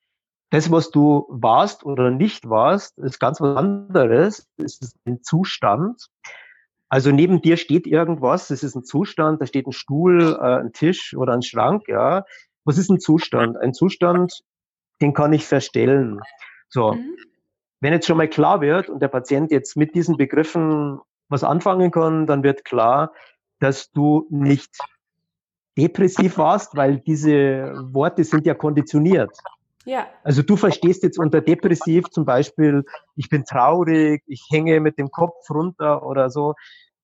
[0.51, 4.47] Das, was du warst oder nicht warst, ist ganz was anderes.
[4.59, 6.09] Es ist ein Zustand.
[6.91, 10.73] Also neben dir steht irgendwas, es ist ein Zustand, da steht ein Stuhl, äh, ein
[10.73, 12.25] Tisch oder ein Schrank, ja.
[12.65, 13.57] Was ist ein Zustand?
[13.57, 14.43] Ein Zustand,
[15.01, 16.21] den kann ich verstellen.
[16.69, 16.95] So.
[16.95, 17.17] Mhm.
[17.81, 21.93] Wenn jetzt schon mal klar wird und der Patient jetzt mit diesen Begriffen was anfangen
[21.93, 23.13] kann, dann wird klar,
[23.61, 24.77] dass du nicht
[25.79, 29.31] depressiv warst, weil diese Worte sind ja konditioniert.
[29.87, 30.09] Ja.
[30.25, 32.85] Also du verstehst jetzt unter depressiv zum Beispiel,
[33.17, 36.55] ich bin traurig, ich hänge mit dem Kopf runter oder so.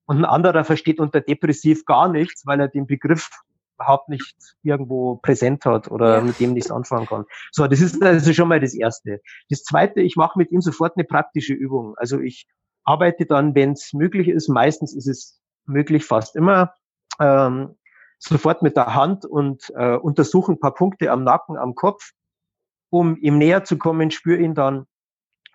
[0.06, 3.30] Und ein anderer versteht unter depressiv gar nichts, weil er den Begriff
[3.76, 6.20] überhaupt nicht irgendwo präsent hat oder ja.
[6.22, 7.24] mit dem nichts anfangen kann.
[7.52, 9.20] So, das ist also schon mal das Erste.
[9.50, 11.94] Das Zweite, ich mache mit ihm sofort eine praktische Übung.
[11.96, 12.46] Also ich
[12.84, 16.74] arbeite dann, wenn es möglich ist, meistens ist es möglich, fast immer,
[17.20, 17.76] ähm,
[18.18, 22.12] sofort mit der Hand und äh, untersuche ein paar Punkte am Nacken, am Kopf,
[22.98, 24.86] um ihm näher zu kommen, spüre ihn dann.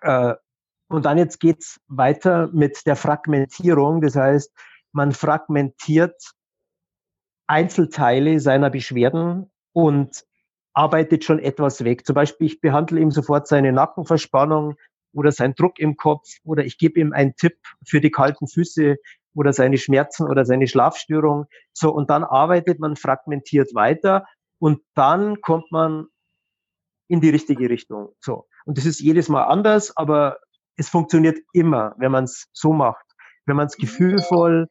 [0.00, 0.34] Äh,
[0.88, 4.00] und dann jetzt geht's weiter mit der Fragmentierung.
[4.00, 4.52] Das heißt,
[4.92, 6.32] man fragmentiert
[7.46, 10.24] Einzelteile seiner Beschwerden und
[10.74, 12.06] arbeitet schon etwas weg.
[12.06, 14.76] Zum Beispiel, ich behandle ihm sofort seine Nackenverspannung
[15.12, 18.96] oder seinen Druck im Kopf oder ich gebe ihm einen Tipp für die kalten Füße
[19.34, 21.46] oder seine Schmerzen oder seine Schlafstörung.
[21.72, 24.26] So, und dann arbeitet man fragmentiert weiter
[24.58, 26.06] und dann kommt man
[27.08, 28.14] in die richtige Richtung.
[28.20, 28.46] So.
[28.64, 30.38] Und das ist jedes Mal anders, aber
[30.76, 33.04] es funktioniert immer, wenn man es so macht.
[33.44, 34.68] Wenn man es gefühlvoll,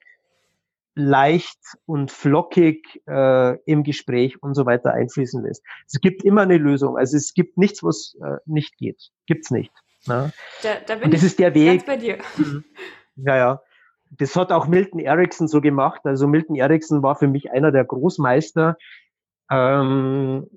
[0.96, 5.64] leicht und flockig äh, im Gespräch und so weiter einfließen lässt.
[5.88, 6.98] Es gibt immer eine Lösung.
[6.98, 9.10] Also es gibt nichts, was äh, nicht geht.
[9.26, 9.72] Gibt's nicht.
[10.08, 10.34] Ne?
[10.64, 11.86] Da, da bin und das ich ist der Weg.
[11.86, 12.18] bei dir.
[12.38, 12.64] Mhm.
[13.16, 13.62] Ja, ja.
[14.12, 16.02] Das hat auch Milton Erickson so gemacht.
[16.04, 18.78] Also Milton Erickson war für mich einer der Großmeister.
[19.50, 20.48] Ähm,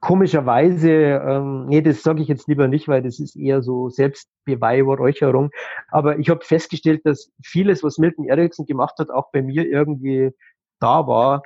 [0.00, 5.50] komischerweise, ähm, nee, das sage ich jetzt lieber nicht, weil das ist eher so Selbstbeweihräucherung.
[5.88, 10.30] Aber ich habe festgestellt, dass vieles, was Milton Erickson gemacht hat, auch bei mir irgendwie
[10.80, 11.42] da war.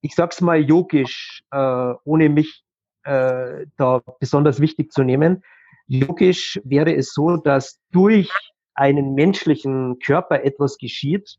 [0.00, 2.64] Ich sag's mal yogisch, äh, ohne mich
[3.04, 5.42] äh, da besonders wichtig zu nehmen.
[5.86, 8.30] Yogisch wäre es so, dass durch
[8.74, 11.36] einen menschlichen Körper etwas geschieht,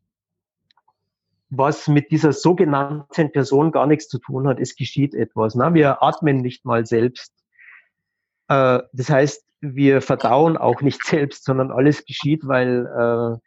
[1.52, 4.60] was mit dieser sogenannten Person gar nichts zu tun hat.
[4.60, 5.54] Es geschieht etwas.
[5.54, 7.34] Na, wir atmen nicht mal selbst.
[8.48, 13.38] Äh, das heißt, wir verdauen auch nicht selbst, sondern alles geschieht, weil äh,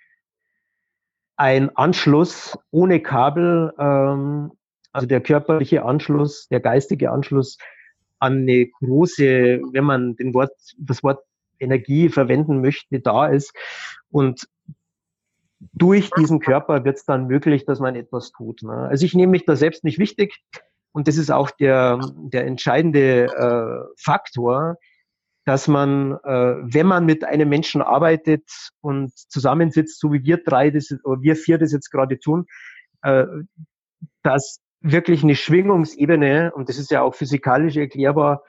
[1.37, 4.53] ein Anschluss ohne Kabel, ähm,
[4.93, 7.57] also der körperliche Anschluss, der geistige Anschluss
[8.19, 11.25] an eine große, wenn man den Wort, das Wort
[11.59, 13.55] Energie verwenden möchte, da ist.
[14.11, 14.47] Und
[15.73, 18.63] durch diesen Körper wird es dann möglich, dass man etwas tut.
[18.63, 18.73] Ne?
[18.73, 20.43] Also ich nehme mich da selbst nicht wichtig
[20.93, 24.77] und das ist auch der, der entscheidende äh, Faktor,
[25.45, 28.49] dass man, äh, wenn man mit einem Menschen arbeitet
[28.81, 32.47] und zusammensitzt, so wie wir drei das, oder wir vier das jetzt gerade tun,
[33.03, 33.27] äh,
[34.23, 38.43] dass wirklich eine Schwingungsebene, und das ist ja auch physikalisch erklärbar,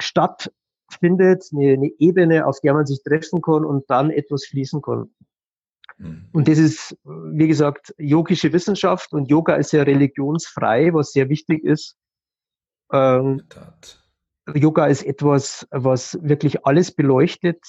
[0.00, 5.12] stattfindet, eine, eine Ebene, auf der man sich treffen kann und dann etwas fließen kann.
[6.02, 6.28] Mhm.
[6.32, 11.64] Und das ist, wie gesagt, yogische Wissenschaft und Yoga ist ja religionsfrei, was sehr wichtig
[11.64, 11.96] ist.
[12.92, 13.42] Ähm,
[14.52, 17.64] Yoga ist etwas, was wirklich alles beleuchtet.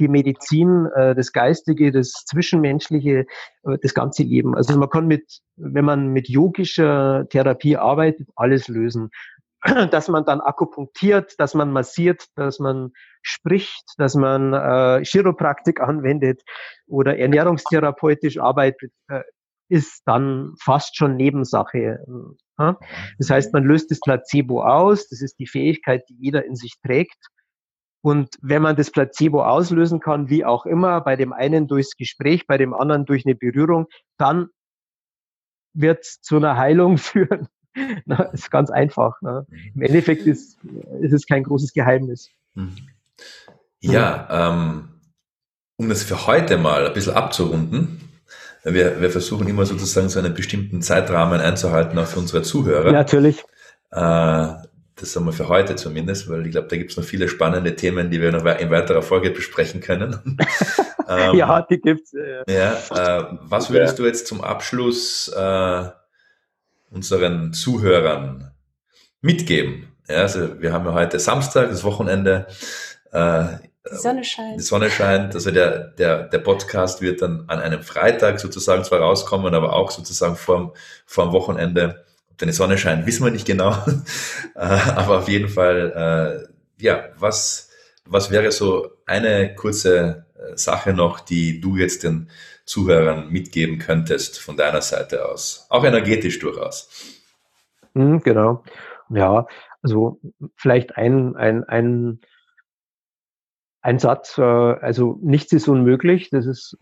[0.00, 3.26] Die Medizin, äh, das Geistige, das Zwischenmenschliche,
[3.64, 4.54] äh, das ganze Leben.
[4.54, 9.10] Also man kann mit, wenn man mit yogischer Therapie arbeitet, alles lösen.
[9.90, 12.92] Dass man dann akupunktiert, dass man massiert, dass man
[13.22, 16.42] spricht, dass man äh, Chiropraktik anwendet
[16.86, 19.22] oder ernährungstherapeutisch arbeitet, äh,
[19.68, 21.98] ist dann fast schon Nebensache.
[22.58, 22.72] Äh,
[23.18, 26.74] das heißt, man löst das Placebo aus, das ist die Fähigkeit, die jeder in sich
[26.84, 27.18] trägt.
[28.00, 32.46] Und wenn man das Placebo auslösen kann, wie auch immer, bei dem einen durchs Gespräch,
[32.46, 33.86] bei dem anderen durch eine Berührung,
[34.18, 34.48] dann
[35.74, 37.48] wird es zu einer Heilung führen.
[38.06, 39.20] Na, ist ganz einfach.
[39.22, 39.46] Ne?
[39.74, 40.58] Im Endeffekt ist,
[41.00, 42.30] ist es kein großes Geheimnis.
[42.54, 42.76] Mhm.
[43.80, 44.88] Ja, ähm,
[45.76, 48.00] um das für heute mal ein bisschen abzurunden,
[48.64, 52.92] wir, wir versuchen immer sozusagen so einen bestimmten Zeitrahmen einzuhalten, auch für unsere Zuhörer.
[52.92, 53.44] Natürlich.
[53.90, 54.54] Äh,
[55.00, 57.76] das sagen wir für heute zumindest, weil ich glaube, da gibt es noch viele spannende
[57.76, 60.36] Themen, die wir noch in weiterer Folge besprechen können.
[61.08, 62.12] ähm, ja, die gibt's.
[62.14, 62.42] Äh.
[62.52, 62.72] Ja,
[63.20, 65.84] äh, was würdest du jetzt zum Abschluss äh,
[66.90, 68.52] unseren Zuhörern
[69.20, 69.92] mitgeben?
[70.08, 72.46] Ja, also wir haben ja heute Samstag, das Wochenende.
[73.12, 73.44] Äh,
[73.90, 74.58] die Sonne scheint.
[74.58, 75.34] Die Sonne scheint.
[75.34, 79.90] Also der, der, der Podcast wird dann an einem Freitag sozusagen zwar rauskommen, aber auch
[79.90, 80.74] sozusagen vor,
[81.06, 82.04] vor dem Wochenende
[82.38, 83.76] ob deine Sonne scheint, wissen wir nicht genau.
[84.54, 86.48] Äh, aber auf jeden Fall,
[86.80, 87.70] äh, ja, was,
[88.04, 92.28] was wäre so eine kurze äh, Sache noch, die du jetzt den
[92.68, 95.66] Zuhörern mitgeben könntest von deiner Seite aus?
[95.70, 97.16] Auch energetisch durchaus.
[97.94, 98.62] Mhm, genau.
[99.10, 99.46] Ja,
[99.82, 100.20] also
[100.54, 102.20] vielleicht ein, ein, ein,
[103.80, 106.76] ein Satz, also nichts ist unmöglich, das ist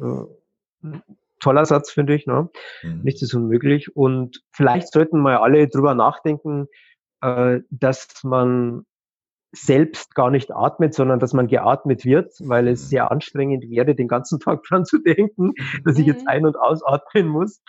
[1.40, 2.26] toller Satz, finde ich.
[2.26, 2.48] Ne?
[2.82, 3.02] Mhm.
[3.02, 3.94] Nichts ist unmöglich.
[3.94, 6.66] Und vielleicht sollten mal alle drüber nachdenken,
[7.22, 8.84] äh, dass man
[9.56, 12.88] selbst gar nicht atmet, sondern dass man geatmet wird, weil es mhm.
[12.88, 15.52] sehr anstrengend wäre, den ganzen Tag dran zu denken,
[15.84, 16.28] dass ich jetzt mhm.
[16.28, 17.62] ein- und ausatmen muss.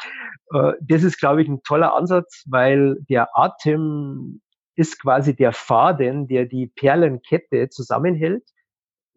[0.53, 4.41] Äh, das ist, glaube ich, ein toller Ansatz, weil der Atem
[4.75, 8.43] ist quasi der Faden, der die Perlenkette zusammenhält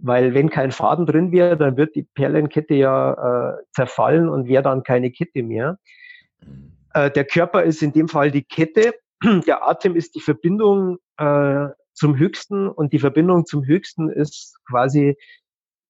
[0.02, 4.62] weil wenn kein Faden drin wäre, dann wird die Perlenkette ja äh, zerfallen und wäre
[4.62, 5.78] dann keine Kette mehr.
[6.40, 6.72] Mhm.
[6.94, 8.94] Äh, der Körper ist in dem Fall die Kette,
[9.46, 11.68] der Atem ist die Verbindung äh,
[12.01, 15.18] zum Höchsten und die Verbindung zum Höchsten ist quasi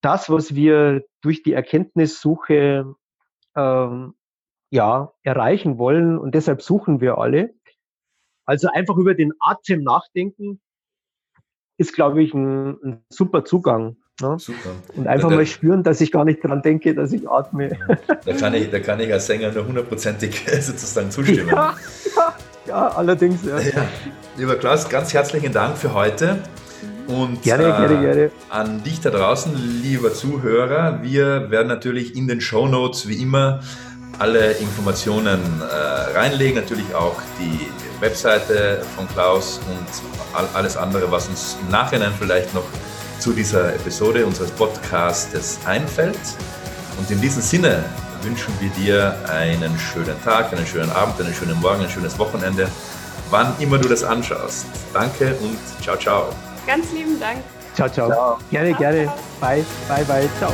[0.03, 2.97] das, was wir durch die Erkenntnissuche
[3.55, 4.15] ähm,
[4.71, 7.55] ja erreichen wollen und deshalb suchen wir alle.
[8.45, 10.61] Also einfach über den Atem nachdenken
[11.79, 13.97] ist, glaube ich, ein, ein super Zugang.
[14.21, 14.37] Ne?
[14.41, 14.71] Super.
[14.97, 17.71] Und einfach da, mal spüren, dass ich gar nicht dran denke, dass ich atme.
[18.25, 21.51] Da kann ich, da kann ich als Sänger nur hundertprozentig sozusagen zustimmen.
[21.51, 21.77] Ja,
[22.17, 22.37] ja,
[22.71, 23.45] ja allerdings.
[23.45, 23.59] Ja.
[23.59, 23.87] ja.
[24.37, 26.39] Lieber Klaus, ganz herzlichen Dank für heute.
[27.07, 28.31] Und gerne, äh, gerne, gerne.
[28.51, 29.53] an dich da draußen,
[29.83, 33.61] lieber Zuhörer, wir werden natürlich in den Show Notes wie immer
[34.21, 37.67] alle Informationen äh, reinlegen, natürlich auch die
[38.01, 42.65] Webseite von Klaus und alles andere, was uns im Nachhinein vielleicht noch
[43.19, 46.21] zu dieser Episode unseres Podcasts einfällt.
[46.99, 47.85] Und in diesem Sinne
[48.23, 52.69] wünschen wir dir einen schönen Tag, einen schönen Abend, einen schönen Morgen, ein schönes Wochenende,
[53.31, 54.67] wann immer du das anschaust.
[54.93, 56.31] Danke und ciao, ciao.
[56.67, 57.39] Ganz lieben Dank.
[57.75, 58.09] Ciao, ciao.
[58.09, 58.39] ciao.
[58.51, 58.79] Gerne, ciao.
[58.79, 59.13] gerne.
[59.41, 60.29] Bye, bye, bye.
[60.39, 60.53] Ciao.